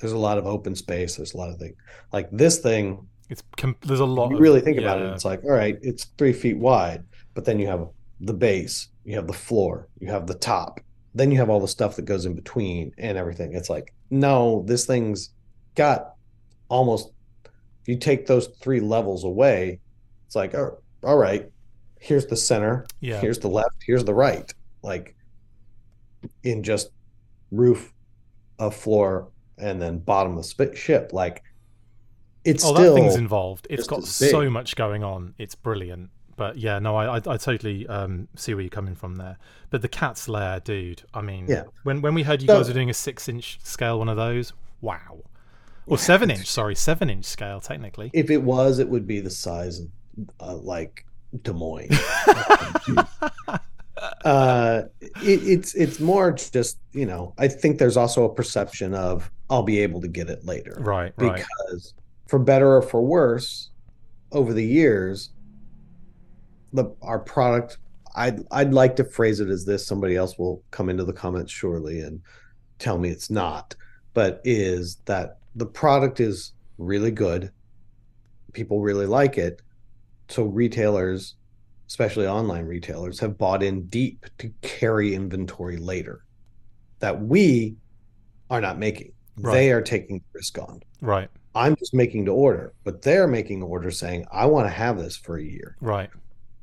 [0.00, 1.16] There's a lot of open space.
[1.16, 1.76] There's a lot of things
[2.12, 3.06] like this thing.
[3.32, 4.28] It's com- there's a lot.
[4.30, 7.02] you of- really think about it, it's like, all right, it's three feet wide,
[7.34, 7.88] but then you have
[8.20, 10.80] the base, you have the floor, you have the top,
[11.14, 13.54] then you have all the stuff that goes in between and everything.
[13.54, 15.30] It's like, no, this thing's
[15.74, 16.14] got
[16.68, 17.10] almost.
[17.80, 19.80] If you take those three levels away,
[20.26, 21.50] it's like, oh, all right,
[21.98, 23.18] here's the center, Yeah.
[23.20, 25.16] here's the left, here's the right, like
[26.42, 26.90] in just
[27.50, 27.92] roof,
[28.58, 31.12] a floor, and then bottom of ship.
[31.12, 31.42] Like
[32.44, 33.66] it's oh, still that thing's involved.
[33.70, 35.34] It's got so much going on.
[35.38, 36.10] It's brilliant.
[36.36, 39.38] But yeah, no, I I, I totally um, see where you're coming from there.
[39.70, 41.02] But the cat's lair, dude.
[41.14, 41.64] I mean, Yeah.
[41.84, 44.16] When when we heard you So- guys were doing a six inch scale one of
[44.16, 45.22] those, wow.
[45.86, 48.10] Or seven inch, sorry, seven inch scale technically.
[48.12, 49.88] if it was, it would be the size of
[50.40, 51.06] uh, like
[51.42, 51.90] Des Moines.
[54.24, 57.34] uh, it, it's it's more just you know.
[57.38, 61.12] I think there's also a perception of I'll be able to get it later, right,
[61.16, 61.44] right.
[61.68, 61.94] because
[62.32, 63.68] for better or for worse,
[64.30, 65.32] over the years,
[66.72, 67.76] the our product.
[68.16, 69.86] I'd I'd like to phrase it as this.
[69.86, 72.22] Somebody else will come into the comments surely and
[72.78, 73.76] tell me it's not,
[74.14, 77.52] but is that the product is really good.
[78.54, 79.60] People really like it.
[80.28, 81.34] So retailers,
[81.86, 86.24] especially online retailers, have bought in deep to carry inventory later
[87.00, 87.76] that we
[88.48, 89.12] are not making.
[89.36, 89.52] Right.
[89.52, 90.80] They are taking the risk on.
[91.02, 94.98] Right, I'm just making to order, but they're making order saying, I want to have
[94.98, 95.76] this for a year.
[95.80, 96.10] right.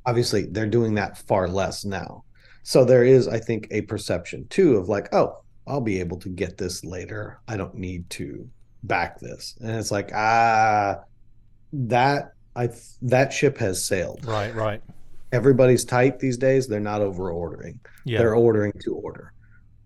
[0.06, 2.24] Obviously, they're doing that far less now.
[2.64, 6.30] So there is, I think, a perception too of like, oh, I'll be able to
[6.30, 7.40] get this later.
[7.48, 8.50] I don't need to
[8.84, 9.56] back this.
[9.62, 11.02] And it's like, ah,
[11.74, 12.70] that I
[13.04, 14.26] that ship has sailed.
[14.26, 14.82] Right, right.
[15.32, 16.68] Everybody's tight these days.
[16.68, 17.80] They're not over ordering.
[18.06, 18.20] Yeah.
[18.20, 19.34] They're ordering to order,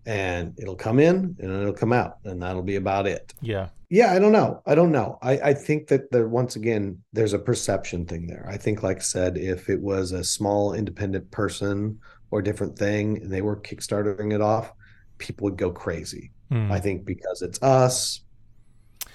[0.06, 3.34] and it'll come in and it'll come out, and that'll be about it.
[3.42, 3.68] yeah.
[3.94, 4.60] Yeah, I don't know.
[4.66, 5.18] I don't know.
[5.22, 8.44] I, I think that there once again there's a perception thing there.
[8.50, 12.00] I think, like I said, if it was a small independent person
[12.32, 14.72] or a different thing and they were kickstarting it off,
[15.18, 16.32] people would go crazy.
[16.50, 16.72] Hmm.
[16.72, 18.22] I think because it's us,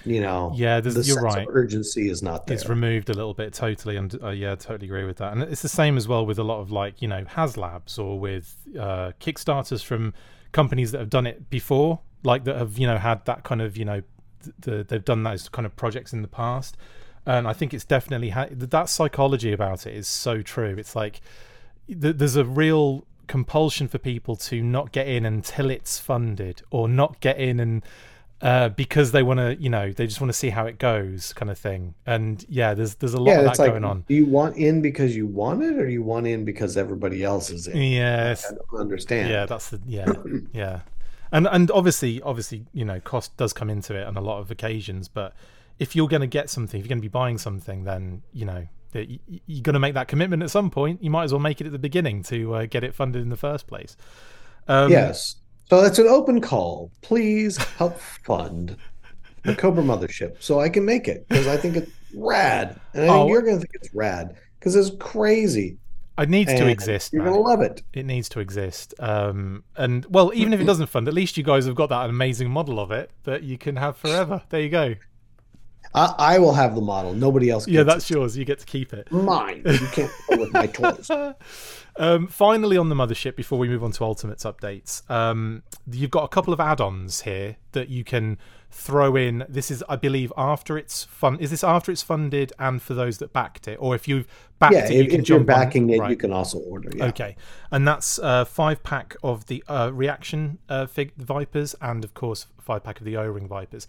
[0.05, 1.45] you know, Yeah, the you're sense right.
[1.45, 2.55] of urgency is not there.
[2.55, 5.34] It's removed a little bit totally, and uh, yeah, totally agree with that.
[5.34, 8.17] And it's the same as well with a lot of like you know HasLabs or
[8.17, 10.13] with uh, Kickstarters from
[10.53, 13.75] companies that have done it before, like that have you know had that kind of
[13.75, 14.01] you know
[14.60, 16.78] the, they've done those kind of projects in the past.
[17.26, 20.76] And I think it's definitely ha- that psychology about it is so true.
[20.78, 21.22] It's like
[21.88, 26.88] th- there's a real compulsion for people to not get in until it's funded, or
[26.88, 27.84] not get in and
[28.42, 31.34] uh, because they want to, you know, they just want to see how it goes,
[31.34, 31.94] kind of thing.
[32.06, 34.06] And yeah, there's there's a lot yeah, of that like, going on.
[34.08, 37.50] do you want in because you want it, or you want in because everybody else
[37.50, 37.78] is in?
[37.78, 39.30] Yes, I don't understand.
[39.30, 40.12] yeah, that's the yeah,
[40.54, 40.80] yeah,
[41.32, 44.51] and and obviously, obviously, you know, cost does come into it on a lot of
[44.51, 45.07] occasions.
[45.07, 45.34] But
[45.80, 48.45] if you're going to get something, if you're going to be buying something, then you
[48.45, 51.03] know that y- y- you're going to make that commitment at some point.
[51.03, 53.30] You might as well make it at the beginning to uh, get it funded in
[53.30, 53.95] the first place.
[54.67, 55.36] Um, yes.
[55.69, 56.91] So it's an open call.
[57.01, 58.75] Please help fund
[59.43, 63.07] the Cobra Mothership so I can make it because I think it's rad, and I
[63.07, 63.27] think Oh.
[63.27, 65.77] you're going to think it's rad because it's crazy.
[66.20, 67.13] It needs to exist.
[67.13, 67.34] You're man.
[67.34, 67.82] to love it.
[67.93, 71.43] it needs to exist um and well even if it doesn't fund at least you
[71.43, 74.70] guys have got that amazing model of it that you can have forever there you
[74.70, 74.95] go
[75.95, 77.13] I, I will have the model.
[77.13, 77.67] Nobody else.
[77.67, 79.11] yeah that's yours you get to keep it it.
[79.11, 79.63] mine.
[79.65, 81.09] You can't with my toys.
[81.95, 86.24] um finally on the mothership before we move on to ultimates updates um you've got
[86.24, 88.38] a couple of add-ons here that you can
[88.72, 92.82] throw in this is i believe after it's fun is this after it's funded and
[92.82, 94.28] for those that backed it or if you've
[94.59, 96.59] backed Yeah, it you if, can if you're jump on- backing it, you can also
[96.59, 96.89] order.
[96.95, 97.05] Yeah.
[97.05, 97.36] Okay,
[97.72, 102.45] and that's uh, five pack of the uh, reaction uh, fig vipers, and of course
[102.59, 103.88] five pack of the O-ring vipers.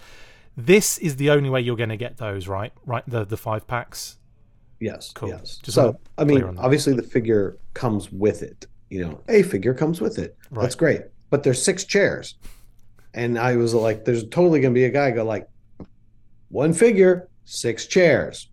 [0.57, 2.73] This is the only way you're going to get those, right?
[2.87, 4.17] Right, the the five packs.
[4.79, 5.13] Yes.
[5.13, 5.29] Cool.
[5.31, 5.59] Yes.
[5.63, 8.67] Just so I mean, obviously the figure comes with it.
[8.89, 10.37] You know, a figure comes with it.
[10.51, 10.63] Right.
[10.63, 11.03] That's great.
[11.31, 12.37] But there's six chairs,
[13.15, 15.49] and I was like, "There's totally gonna be a guy go like,
[16.49, 18.49] one figure, six chairs.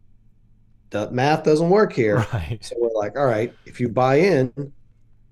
[0.89, 2.59] The math doesn't work here." Right.
[2.63, 4.51] So we're like, "All right, if you buy in,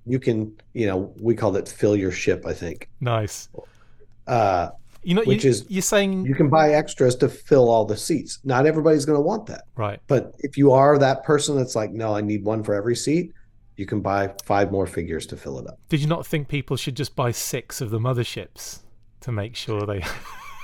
[0.05, 2.45] you can, you know, we called it fill your ship.
[2.45, 2.89] I think.
[2.99, 3.49] Nice.
[4.27, 4.69] Uh,
[5.03, 7.95] You know, Which you, is- you're saying you can buy extras to fill all the
[7.97, 8.39] seats.
[8.43, 9.99] Not everybody's gonna want that." right.
[10.07, 13.31] But if you are that person that's like, no, I need one for every seat,
[13.77, 15.77] you can buy five more figures to fill it up.
[15.89, 18.79] Did you not think people should just buy six of the motherships
[19.25, 20.03] to make sure they?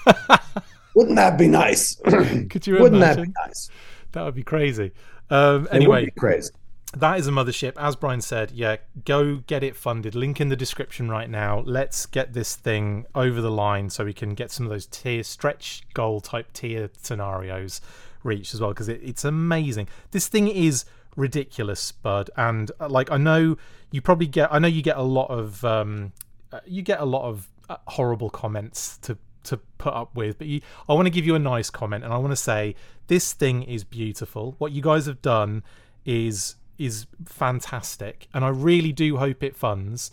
[0.96, 1.96] Wouldn't that be nice?
[2.50, 3.70] Could you Wouldn't that be nice?
[4.14, 4.92] That would be crazy.
[5.30, 6.52] Um, anyway, be crazy.
[6.98, 10.58] that is a mothership as brian said yeah go get it funded link in the
[10.58, 14.66] description right now let's get this thing over the line so we can get some
[14.66, 17.80] of those tier stretch goal type tier scenarios
[18.24, 20.84] reached as well because it, it's amazing this thing is
[21.16, 23.56] ridiculous bud and uh, like i know
[23.92, 26.12] you probably get i know you get a lot of um
[26.52, 27.48] uh, you get a lot of
[27.88, 31.40] horrible comments to to put up with but you i want to give you a
[31.40, 32.76] nice comment and i want to say
[33.08, 35.64] this thing is beautiful what you guys have done
[36.06, 40.12] is is fantastic and i really do hope it funds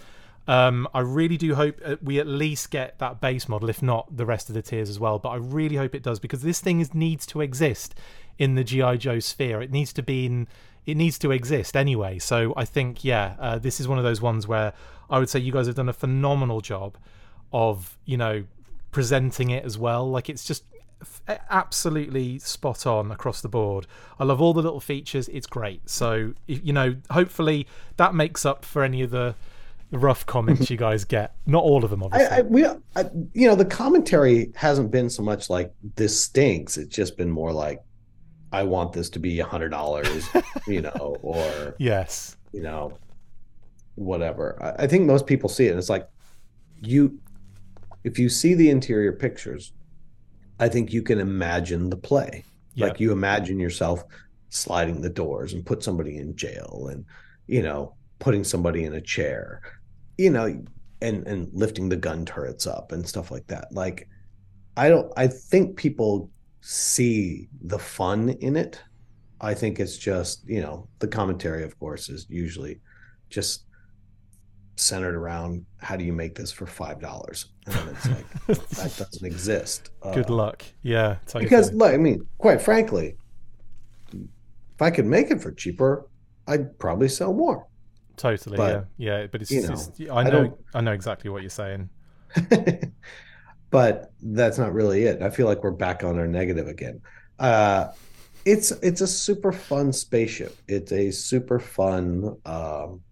[0.49, 4.17] um, I really do hope uh, we at least get that base model, if not
[4.17, 5.19] the rest of the tiers as well.
[5.19, 7.95] But I really hope it does because this thing is, needs to exist
[8.39, 9.61] in the GI Joe sphere.
[9.61, 10.49] It needs to be in.
[10.87, 12.19] It needs to exist anyway.
[12.19, 14.73] So I think, yeah, uh, this is one of those ones where
[15.11, 16.97] I would say you guys have done a phenomenal job
[17.53, 18.45] of, you know,
[18.91, 20.09] presenting it as well.
[20.09, 20.65] Like it's just
[21.01, 23.87] f- absolutely spot on across the board.
[24.19, 25.29] I love all the little features.
[25.29, 25.89] It's great.
[25.89, 29.35] So you know, hopefully that makes up for any of the
[29.91, 30.73] rough comments mm-hmm.
[30.73, 31.35] you guys get.
[31.47, 32.37] Not all of them, I, obviously.
[32.37, 36.77] I we I, you know the commentary hasn't been so much like this stinks.
[36.77, 37.83] It's just been more like
[38.53, 40.29] I want this to be a hundred dollars,
[40.67, 42.37] you know, or yes.
[42.53, 42.99] you know,
[43.95, 44.59] whatever.
[44.63, 45.71] I, I think most people see it.
[45.71, 46.09] And it's like
[46.81, 47.19] you,
[48.05, 49.73] if you see the interior pictures,
[50.59, 52.45] I think you can imagine the play.
[52.75, 52.87] Yeah.
[52.87, 54.05] Like you imagine yourself
[54.51, 57.05] sliding the doors and put somebody in jail, and
[57.47, 59.63] you know, putting somebody in a chair,
[60.17, 60.63] you know,
[61.01, 63.73] and and lifting the gun turrets up and stuff like that.
[63.73, 64.09] Like,
[64.77, 65.13] I don't.
[65.17, 66.31] I think people
[66.61, 68.83] see the fun in it.
[69.41, 72.81] I think it's just, you know, the commentary, of course, is usually
[73.31, 73.65] just
[74.79, 77.47] centered around how do you make this for five dollars?
[77.67, 79.91] And then it's like that doesn't exist.
[80.15, 80.65] Good Uh, luck.
[80.83, 81.17] Yeah.
[81.27, 81.45] totally.
[81.45, 83.17] because look, I mean, quite frankly,
[84.13, 86.07] if I could make it for cheaper,
[86.47, 87.67] I'd probably sell more.
[88.17, 89.27] Totally, But, yeah, yeah.
[89.27, 91.89] But it's, you know, I I know, don't- I know exactly what you're saying.
[93.71, 95.23] but that's not really it.
[95.23, 97.01] I feel like we're back on our negative again.
[97.39, 97.89] Uh,
[98.45, 100.57] it's it's a super fun spaceship.
[100.69, 102.37] It's a super fun.
[102.47, 103.03] Um,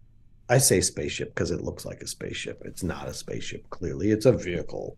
[0.49, 2.63] I say spaceship because it looks like a spaceship.
[2.65, 3.69] It's not a spaceship.
[3.71, 4.97] Clearly, it's a vehicle,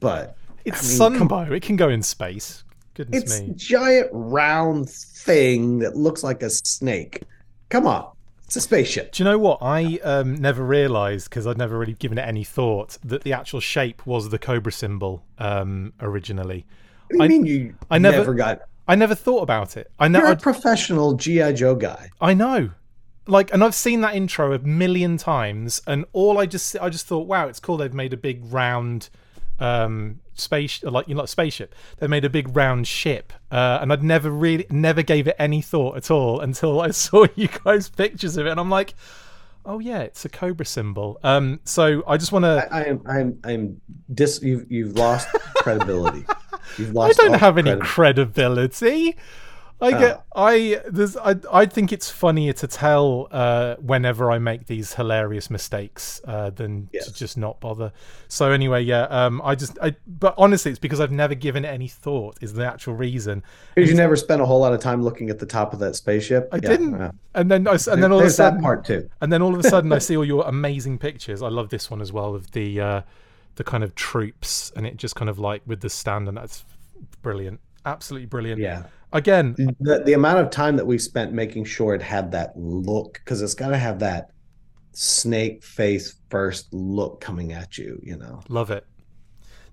[0.00, 1.50] but It's I mean, Sunbow.
[1.52, 2.64] It can go in space.
[2.94, 3.52] Goodness it's me.
[3.56, 7.22] giant round thing that looks like a snake.
[7.68, 8.10] Come on,
[8.46, 9.12] it's a spaceship.
[9.12, 9.58] Do you know what?
[9.60, 13.60] I um, never realised because I'd never really given it any thought that the actual
[13.60, 16.64] shape was the Cobra symbol um, originally.
[17.10, 18.62] What do you I- mean you I never- never got?
[18.88, 19.90] I never thought about it.
[19.98, 20.20] I know.
[20.20, 22.08] You're a professional GI Joe guy.
[22.20, 22.70] I know.
[23.26, 27.06] Like, and I've seen that intro a million times, and all I just I just
[27.06, 27.76] thought, wow, it's cool.
[27.76, 29.08] They've made a big round
[29.58, 33.90] um space like you know like spaceship they made a big round ship uh and
[33.90, 37.88] i'd never really never gave it any thought at all until i saw you guys
[37.88, 38.92] pictures of it and i'm like
[39.64, 43.02] oh yeah it's a cobra symbol um so i just want to I, I am
[43.06, 43.80] I'm I'm
[44.12, 46.24] dis you've you've lost credibility.
[46.78, 49.16] You've lost I don't have any credibility.
[49.78, 54.66] I get I there's I I think it's funnier to tell uh, whenever I make
[54.66, 57.06] these hilarious mistakes uh, than Yes.
[57.06, 57.92] to just not bother.
[58.28, 61.68] So anyway, yeah, um, I just I but honestly, it's because I've never given it
[61.68, 62.38] any thought.
[62.40, 63.42] Is the actual reason.
[63.74, 65.94] Because you never spent a whole lot of time looking at the top of that
[65.94, 66.48] spaceship.
[66.52, 67.10] I Yeah, didn't, yeah.
[67.34, 69.10] and then I and then all of a There's that sudden, part too.
[69.20, 71.42] and then all of a sudden, I see all your amazing pictures.
[71.42, 73.00] I love this one as well of the uh,
[73.56, 76.64] the kind of troops, and it just kind of like with the stand, and that's
[77.20, 78.60] brilliant, absolutely brilliant.
[78.60, 78.84] Yeah.
[79.16, 83.14] Again, The the amount of time that we spent making sure it had that look,
[83.14, 84.30] because it's got to have that
[84.92, 87.98] snake face first look coming at you.
[88.02, 88.40] You know.
[88.48, 88.86] Love it,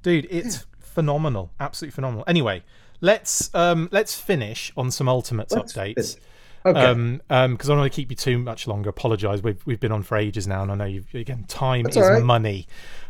[0.01, 0.27] dude.
[0.29, 2.23] It's phenomenal, absolutely phenomenal.
[2.27, 2.63] Anyway,
[3.01, 6.13] let's um let's finish on some Ultimates Let's updates.
[6.15, 6.23] fin-
[6.65, 6.79] Okay.
[6.79, 8.89] Um, um, because I don't want to keep you too much longer.
[8.89, 9.43] Apologise.
[9.43, 12.07] We've we've been on for ages now, and I know you've again time That's is
[12.07, 12.23] right.
[12.23, 12.67] money.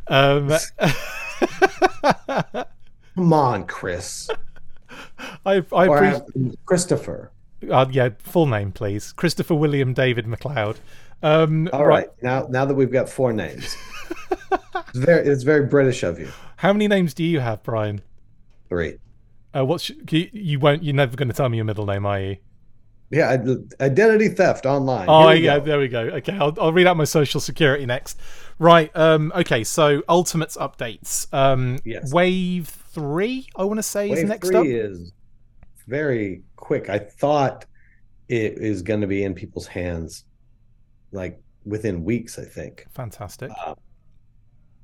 [0.08, 0.52] Um,
[3.16, 4.28] Come on, Chris.
[5.46, 6.52] I I Or appreciate.
[6.52, 7.32] uh, Christopher.
[7.70, 9.14] Uh, yeah, full name, please.
[9.14, 10.78] Christopher William David McLeod.
[11.22, 12.10] Um, All right.
[12.22, 13.78] Now now that we've got four names.
[14.52, 16.30] it's very it's very British of you.
[16.58, 18.02] How many names do you have, Brian?
[18.70, 18.98] Three.
[19.56, 20.84] Uh, what's you, you won't?
[20.84, 22.38] You're never going to tell me your middle name, are you?
[23.12, 23.38] Yeah,
[23.80, 25.06] identity theft online.
[25.08, 25.66] Oh, yeah, go.
[25.66, 26.00] there we go.
[26.00, 28.20] Okay, I'll, I'll read out my social security next.
[28.58, 28.90] Right.
[28.96, 29.32] Um.
[29.36, 29.64] Okay.
[29.64, 31.32] So Ultimates updates.
[31.32, 31.78] Um.
[31.86, 32.12] Yes.
[32.12, 33.48] Wave three.
[33.56, 34.66] I want to say is Wave next three up.
[34.66, 35.12] is
[35.88, 36.90] very quick.
[36.90, 37.66] I thought
[38.30, 40.26] it is going to be in people's hands
[41.12, 42.40] like within weeks.
[42.40, 42.86] I think.
[42.94, 43.52] Fantastic.
[43.66, 43.76] Uh,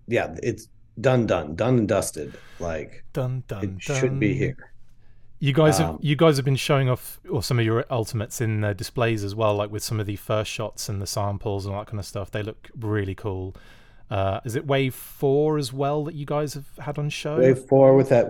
[0.07, 0.67] Yeah, it's
[1.01, 2.33] done, done, done and dusted.
[2.59, 4.57] Like done, done, it should be here.
[5.41, 8.41] You guys have Um, you guys have been showing off or some of your ultimates
[8.41, 11.65] in uh, displays as well, like with some of the first shots and the samples
[11.65, 12.29] and all that kind of stuff.
[12.29, 13.55] They look really cool.
[14.09, 17.37] Uh, is it Wave Four as well that you guys have had on show?
[17.37, 18.27] Wave four with that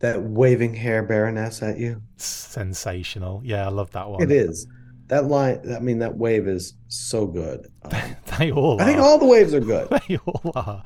[0.00, 2.02] that waving hair baroness at you.
[2.16, 3.40] Sensational.
[3.44, 4.22] Yeah, I love that one.
[4.22, 4.66] It is.
[5.08, 5.60] That line.
[5.74, 7.66] I mean, that wave is so good.
[7.82, 7.92] Um,
[8.38, 8.80] They all.
[8.80, 9.02] I think are.
[9.02, 9.88] all the waves are good.
[10.08, 10.82] they all are.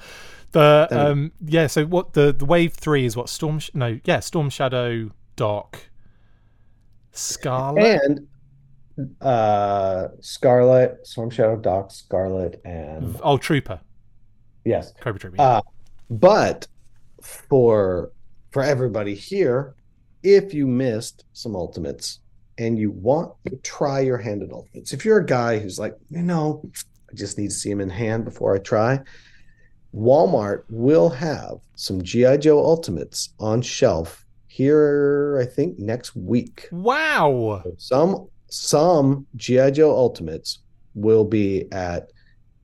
[0.53, 1.67] The um yeah.
[1.67, 3.59] So what the the Wave Three is what Storm?
[3.59, 5.79] Sh- no, yeah, Storm Shadow, Doc,
[7.13, 8.01] Scarlett.
[8.05, 8.27] and
[9.21, 13.81] uh Scarlett, Storm Shadow, Doc, Scarlett, and Oh, Trooper,
[14.69, 14.93] yes.
[15.39, 15.43] Yeah.
[15.43, 15.61] Uh
[16.11, 16.67] but
[17.21, 18.13] for
[18.51, 19.75] for everybody here,
[20.23, 22.21] if you missed some ultimates
[22.59, 25.95] and you want to try your hand at ultimates, if you're a guy who's like,
[26.11, 26.63] you know,
[27.11, 29.01] I just need to see them in hand before I try,
[29.95, 35.39] Walmart will have some GI Joe ultimates on shelf here.
[35.41, 36.69] I think next week.
[36.73, 37.63] wow.
[37.77, 40.61] Some some GI Joe Ultimates
[40.95, 42.11] will be at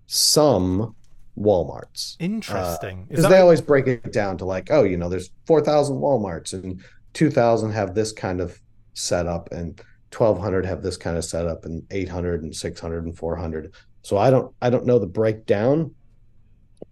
[0.07, 0.95] some
[1.39, 3.03] WalMarts uh, Interesting.
[3.03, 5.61] Is because that they always break it down to like, oh, you know, there's four
[5.61, 6.83] thousand WalMarts and
[7.13, 8.59] two thousand have this kind of
[8.95, 9.81] setup and
[10.11, 13.75] twelve hundred have this kind of setup and 800 and 600 and 400.
[14.03, 15.95] So I don't I don't know the breakdown,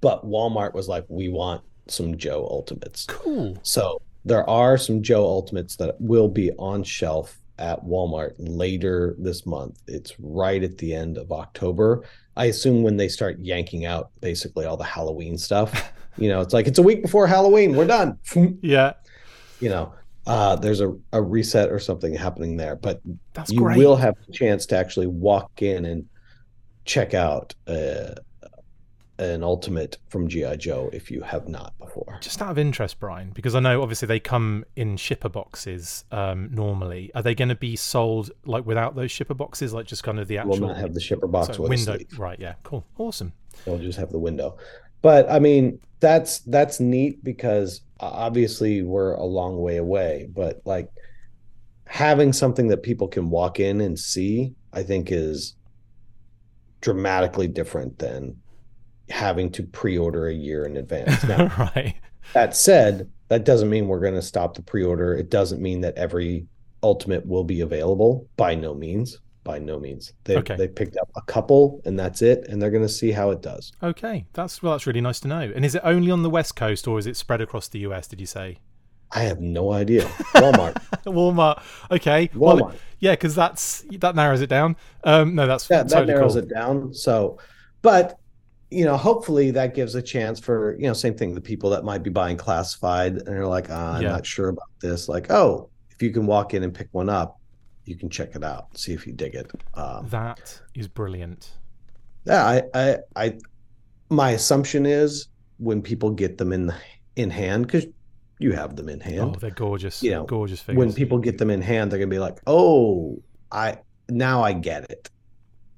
[0.01, 3.07] but Walmart was like, we want some Joe Ultimates.
[3.07, 3.59] cool?
[3.63, 9.47] So there are some Joe Ultimates that will be on shelf at Walmart later this
[9.47, 9.81] month.
[9.87, 12.05] It's right at the end of October.
[12.37, 15.93] I assume when they start yanking out basically all the Halloween stuff.
[16.19, 17.75] You know, it's like it's a week before Halloween.
[17.75, 18.19] We're done.
[18.63, 18.93] Yeah,
[19.61, 19.95] you know,
[20.27, 22.77] uh, there's a, a reset or something happening there.
[22.77, 23.01] But
[23.33, 23.79] that's you great.
[23.79, 26.07] will have a chance to actually walk in and
[26.85, 28.17] check out a,
[29.31, 32.19] an ultimate from GI Joe if you have not before.
[32.21, 36.51] Just out of interest, Brian, because I know obviously they come in shipper boxes um,
[36.53, 37.11] normally.
[37.15, 40.29] Are they going to be sold like without those shipper boxes, like just kind of
[40.29, 41.99] the actual Will not have the shipper box so window?
[42.17, 42.39] Right?
[42.39, 42.55] Yeah.
[42.63, 42.85] Cool.
[42.99, 43.33] Awesome.
[43.65, 44.57] They'll just have the window.
[45.03, 50.29] But I mean, that's that's neat because obviously we're a long way away.
[50.33, 50.89] But like
[51.87, 55.55] having something that people can walk in and see, I think is
[56.81, 58.37] dramatically different than
[59.13, 61.23] having to pre-order a year in advance.
[61.29, 61.95] Now, right.
[62.33, 65.15] that said, that doesn't mean we're going to stop the pre-order.
[65.15, 66.47] It doesn't mean that every
[66.83, 68.27] ultimate will be available.
[68.37, 69.19] By no means.
[69.45, 70.13] By no means.
[70.25, 70.57] They Okay.
[70.57, 73.43] they picked up a couple and that's it, and they're going to see how it
[73.43, 73.73] does.
[73.83, 74.25] Okay.
[74.35, 74.73] That's well.
[74.73, 75.41] That's really nice to know.
[75.55, 78.07] And is it only on the west coast or is it spread across the US?
[78.07, 78.59] Did you say?
[79.11, 80.05] I have no idea.
[80.37, 80.75] Walmart.
[81.05, 81.63] Walmart.
[81.91, 82.31] Okay.
[82.35, 82.77] Well, Walmart.
[83.01, 84.77] yeah, because that's that narrows it down.
[85.05, 86.43] Um, no, that's that, that narrows cool.
[86.45, 86.95] it down.
[86.95, 87.39] So,
[87.83, 88.19] but
[88.73, 91.35] you know, hopefully that gives a chance for you know, same thing.
[91.35, 94.13] The people that might be buying classified and they're like, ah, I'm Yeah.
[94.13, 95.09] not sure about this.
[95.09, 97.39] Like, oh, if you can walk in and pick one up,
[97.85, 99.51] you can check it out, see if you dig it.
[99.75, 101.51] Um, That is brilliant.
[102.25, 103.39] yeah, I, I, I,
[104.09, 106.73] my assumption is when people get them in
[107.17, 107.87] in hand, because
[108.39, 109.37] you have them in oh, hand.
[109.41, 110.03] they're gorgeous.
[110.03, 110.79] you know, gorgeous figures.
[110.79, 113.21] when people get them in hand, they're gonna be like, oh,
[113.51, 115.11] I now I get it.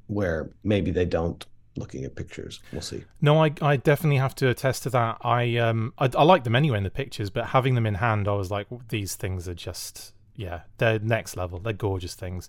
[0.07, 1.45] Where maybe they don't
[1.77, 2.61] looking at pictures.
[2.73, 3.05] We'll see.
[3.21, 5.19] No, I, I definitely have to attest to that.
[5.23, 8.29] I um I, I like them anyway in the pictures, but having them in hand,
[8.29, 11.59] I was like, these things are just yeah, they're next level.
[11.59, 12.49] They're gorgeous things.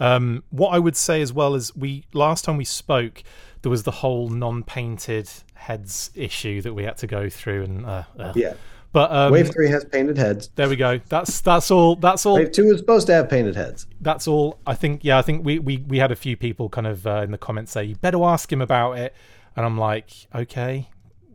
[0.00, 3.22] Um, what I would say as well is we last time we spoke,
[3.62, 8.02] there was the whole non-painted heads issue that we had to go through, and uh,
[8.18, 8.36] ugh.
[8.36, 8.54] Yeah.
[8.94, 10.48] But um, Wave three has painted heads.
[10.54, 11.00] there we go.
[11.10, 11.96] That's that's all.
[11.96, 12.36] That's all.
[12.36, 13.86] Wave two is supposed to have painted heads.
[14.00, 16.86] that's all i think yeah i think we we, we had a few people kind
[16.86, 19.14] of uh, in the comments say you better ask him about it
[19.56, 20.88] and i'm like okay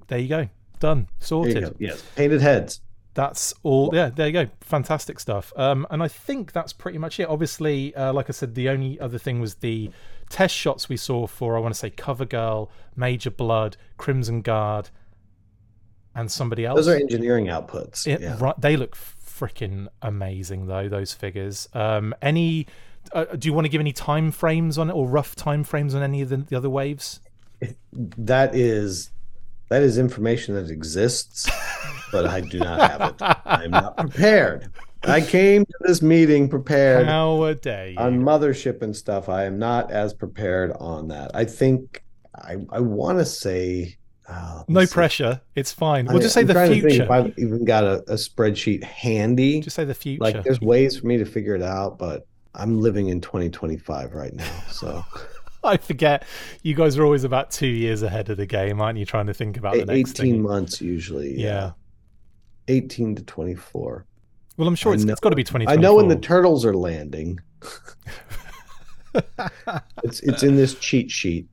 [0.08, 0.48] there you go
[0.80, 1.76] done There sorted you go.
[1.80, 2.82] Yes, painted heads.
[3.16, 7.20] that's all yeah there you go fantastic stuff um and i think that's pretty much
[7.20, 9.90] it obviously uh, like i said the only other thing was the
[10.30, 14.90] test shots we saw for i want to say cover girl Major Bludd crimson guard
[16.16, 18.08] and somebody else Those are engineering outputs.
[18.08, 18.38] it, yeah.
[18.40, 20.90] right, they look freaking amazing though.
[20.90, 21.70] Those figures.
[21.74, 22.68] Um, any?
[23.14, 25.96] Uh, do you want to give any time frames on it or rough time frames
[25.96, 27.22] on any of the, the other waves?
[27.94, 29.12] That is
[29.70, 31.50] that is information that exists,
[32.12, 33.16] but I do not have it.
[33.46, 34.72] I'm not prepared.
[35.04, 37.42] I came to this meeting prepared How
[37.98, 39.30] on mothership and stuff.
[39.30, 41.32] I am not as prepared on that.
[41.34, 42.04] I think
[42.36, 43.98] I I want to say
[44.30, 44.94] uh, no see.
[44.94, 45.42] pressure.
[45.56, 46.06] It's fine.
[46.06, 47.04] We'll just say I'm the trying to think future.
[47.04, 50.24] If I've even got a, a spreadsheet handy, Just say the future.
[50.24, 54.34] like there's ways for me to figure it out, but I'm living in 2025 right
[54.34, 55.04] now, so
[55.64, 56.26] I forget.
[56.64, 59.06] You guys are always about two years ahead of the game, aren't you?
[59.06, 60.42] Trying to think about the next 18 thing.
[60.42, 61.40] months usually.
[61.40, 61.72] Yeah.
[62.68, 64.06] 18 to 24.
[64.58, 65.68] Well, I'm sure I it's, know- it's got to be 20.
[65.68, 67.40] I know when the turtles are landing.
[70.04, 71.48] it's it's in this cheat sheet.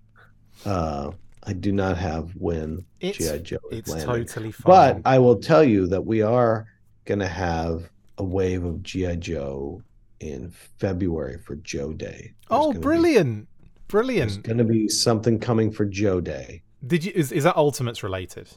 [0.65, 1.13] Uh,
[1.47, 5.03] I do not have when It's- GI Joe is it's landing, totally fine.
[5.03, 6.67] but I will tell you that we are
[7.05, 7.89] going to have
[8.19, 9.83] a wave of GI Joe
[10.21, 12.33] in February for Joe Day.
[12.33, 13.49] There's oh, gonna be- brilliant!
[13.89, 16.63] There's going to be something coming for Joe Day.
[16.85, 17.13] Did you?
[17.15, 18.49] Is, is that Ultimates related?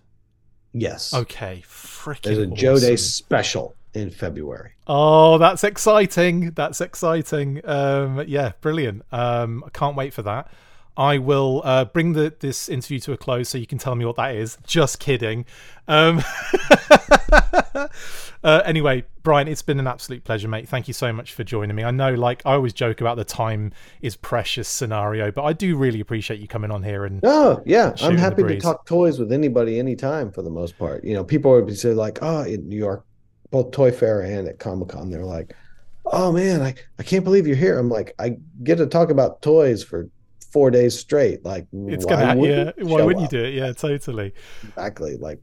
[0.74, 1.14] Yes.
[1.14, 2.22] Okay, freaking.
[2.24, 4.72] There's a Joe Day special in February.
[4.88, 6.52] Oh, that's exciting.
[6.52, 7.62] That's exciting.
[7.66, 9.04] Um, yeah, brilliant.
[9.12, 10.52] Um, I can't wait for that.
[10.98, 14.06] I will uh, bring the, this interview to a close so you can tell me
[14.06, 14.58] what that is.
[14.66, 15.46] Just kidding.
[15.88, 16.22] Um,
[18.44, 20.68] uh, anyway, Brian, it's been an absolute pleasure, mate.
[20.68, 21.84] Thank you so much for joining me.
[21.84, 23.72] I know, like, I always joke about the time
[24.02, 27.94] is precious scenario, but I do really appreciate you coming on here and Oh, yeah.
[28.02, 31.04] I'm happy to talk toys with anybody anytime for the most part.
[31.04, 33.06] You know, people would be saying like, oh, in New York,
[33.52, 35.56] both Toy Fair and at Comic Con, they're like,
[36.06, 37.78] oh man, I, I can't believe you're here.
[37.78, 40.10] I'm like, I get to talk about toys for
[40.52, 41.44] four days straight.
[41.46, 42.84] Like, it's why gonna, wouldn't yeah.
[42.84, 43.54] you Why wouldn't you do it?
[43.54, 44.34] Yeah, totally.
[44.64, 45.18] Exactly.
[45.18, 45.42] Like,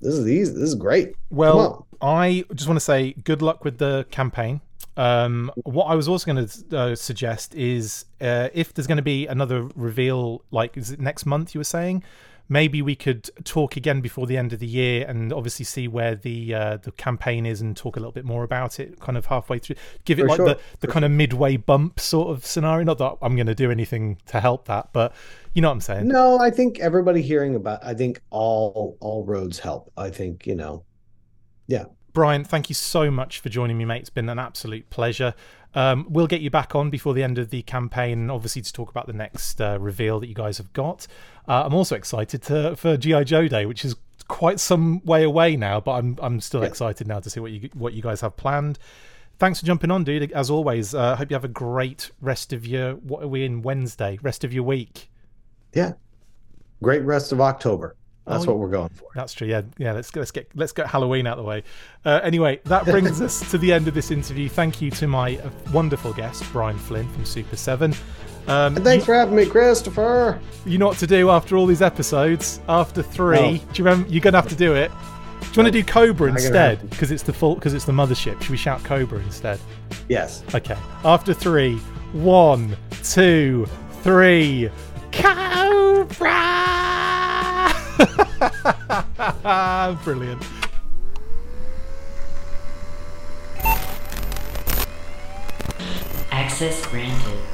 [0.00, 0.52] this is easy.
[0.52, 1.14] This is great.
[1.30, 1.86] Well.
[2.02, 4.60] I just want to say good luck with the campaign.
[4.98, 9.02] Um, what I was also going to uh, suggest is uh, if there's going to
[9.02, 11.54] be another reveal, like is it next month?
[11.54, 12.04] You were saying
[12.48, 16.14] maybe we could talk again before the end of the year and obviously see where
[16.14, 19.26] the uh, the campaign is and talk a little bit more about it, kind of
[19.26, 19.76] halfway through.
[20.04, 22.84] Give it For like sure, the the kind of midway bump sort of scenario.
[22.84, 25.14] Not that I'm going to do anything to help that, but
[25.54, 26.08] you know what I'm saying.
[26.08, 29.92] No, I think everybody hearing about, I think all all roads help.
[29.96, 30.84] I think, you know,
[31.66, 31.84] yeah,
[32.14, 34.02] Brian, thank you so much for joining me, mate.
[34.02, 35.34] It's been an absolute pleasure.
[35.74, 38.90] Um, we'll get you back on before the end of the campaign, obviously to talk
[38.90, 41.06] about the next uh, reveal that you guys have got.
[41.48, 43.96] Uh, I'm also excited to, for GI Joe Day, which is
[44.28, 46.68] quite some way away now, but I'm I'm still yeah.
[46.68, 48.78] excited now to see what you what you guys have planned.
[49.38, 50.30] Thanks for jumping on, dude.
[50.32, 52.94] As always, I uh, hope you have a great rest of your.
[52.94, 54.18] What are we in Wednesday?
[54.22, 55.10] Rest of your week.
[55.72, 55.94] Yeah,
[56.82, 57.96] great rest of October.
[58.26, 59.08] That's oh, what we're going for.
[59.14, 59.46] That's true.
[59.46, 59.92] Yeah, yeah.
[59.92, 61.62] Let's let's get let's get Halloween out of the way.
[62.04, 64.48] Uh, anyway, that brings us to the end of this interview.
[64.48, 67.92] Thank you to my uh, wonderful guest Brian Flynn from Super Seven.
[68.46, 70.40] Um, and thanks you, for having me, Christopher.
[70.64, 72.60] You know what to do after all these episodes.
[72.68, 73.72] After three, oh.
[73.72, 74.08] do you remember?
[74.08, 74.90] You're gonna have to do it.
[75.40, 76.88] Do you want to do Cobra instead?
[76.88, 77.54] Because it's the full.
[77.54, 78.40] Because it's the mothership.
[78.40, 79.60] Should we shout Cobra instead?
[80.08, 80.42] Yes.
[80.54, 80.76] Okay.
[81.04, 81.76] After three,
[82.12, 83.66] one, two,
[84.02, 84.70] three.
[85.12, 86.83] Cobra.
[90.04, 90.42] Brilliant.
[96.30, 97.53] Access granted.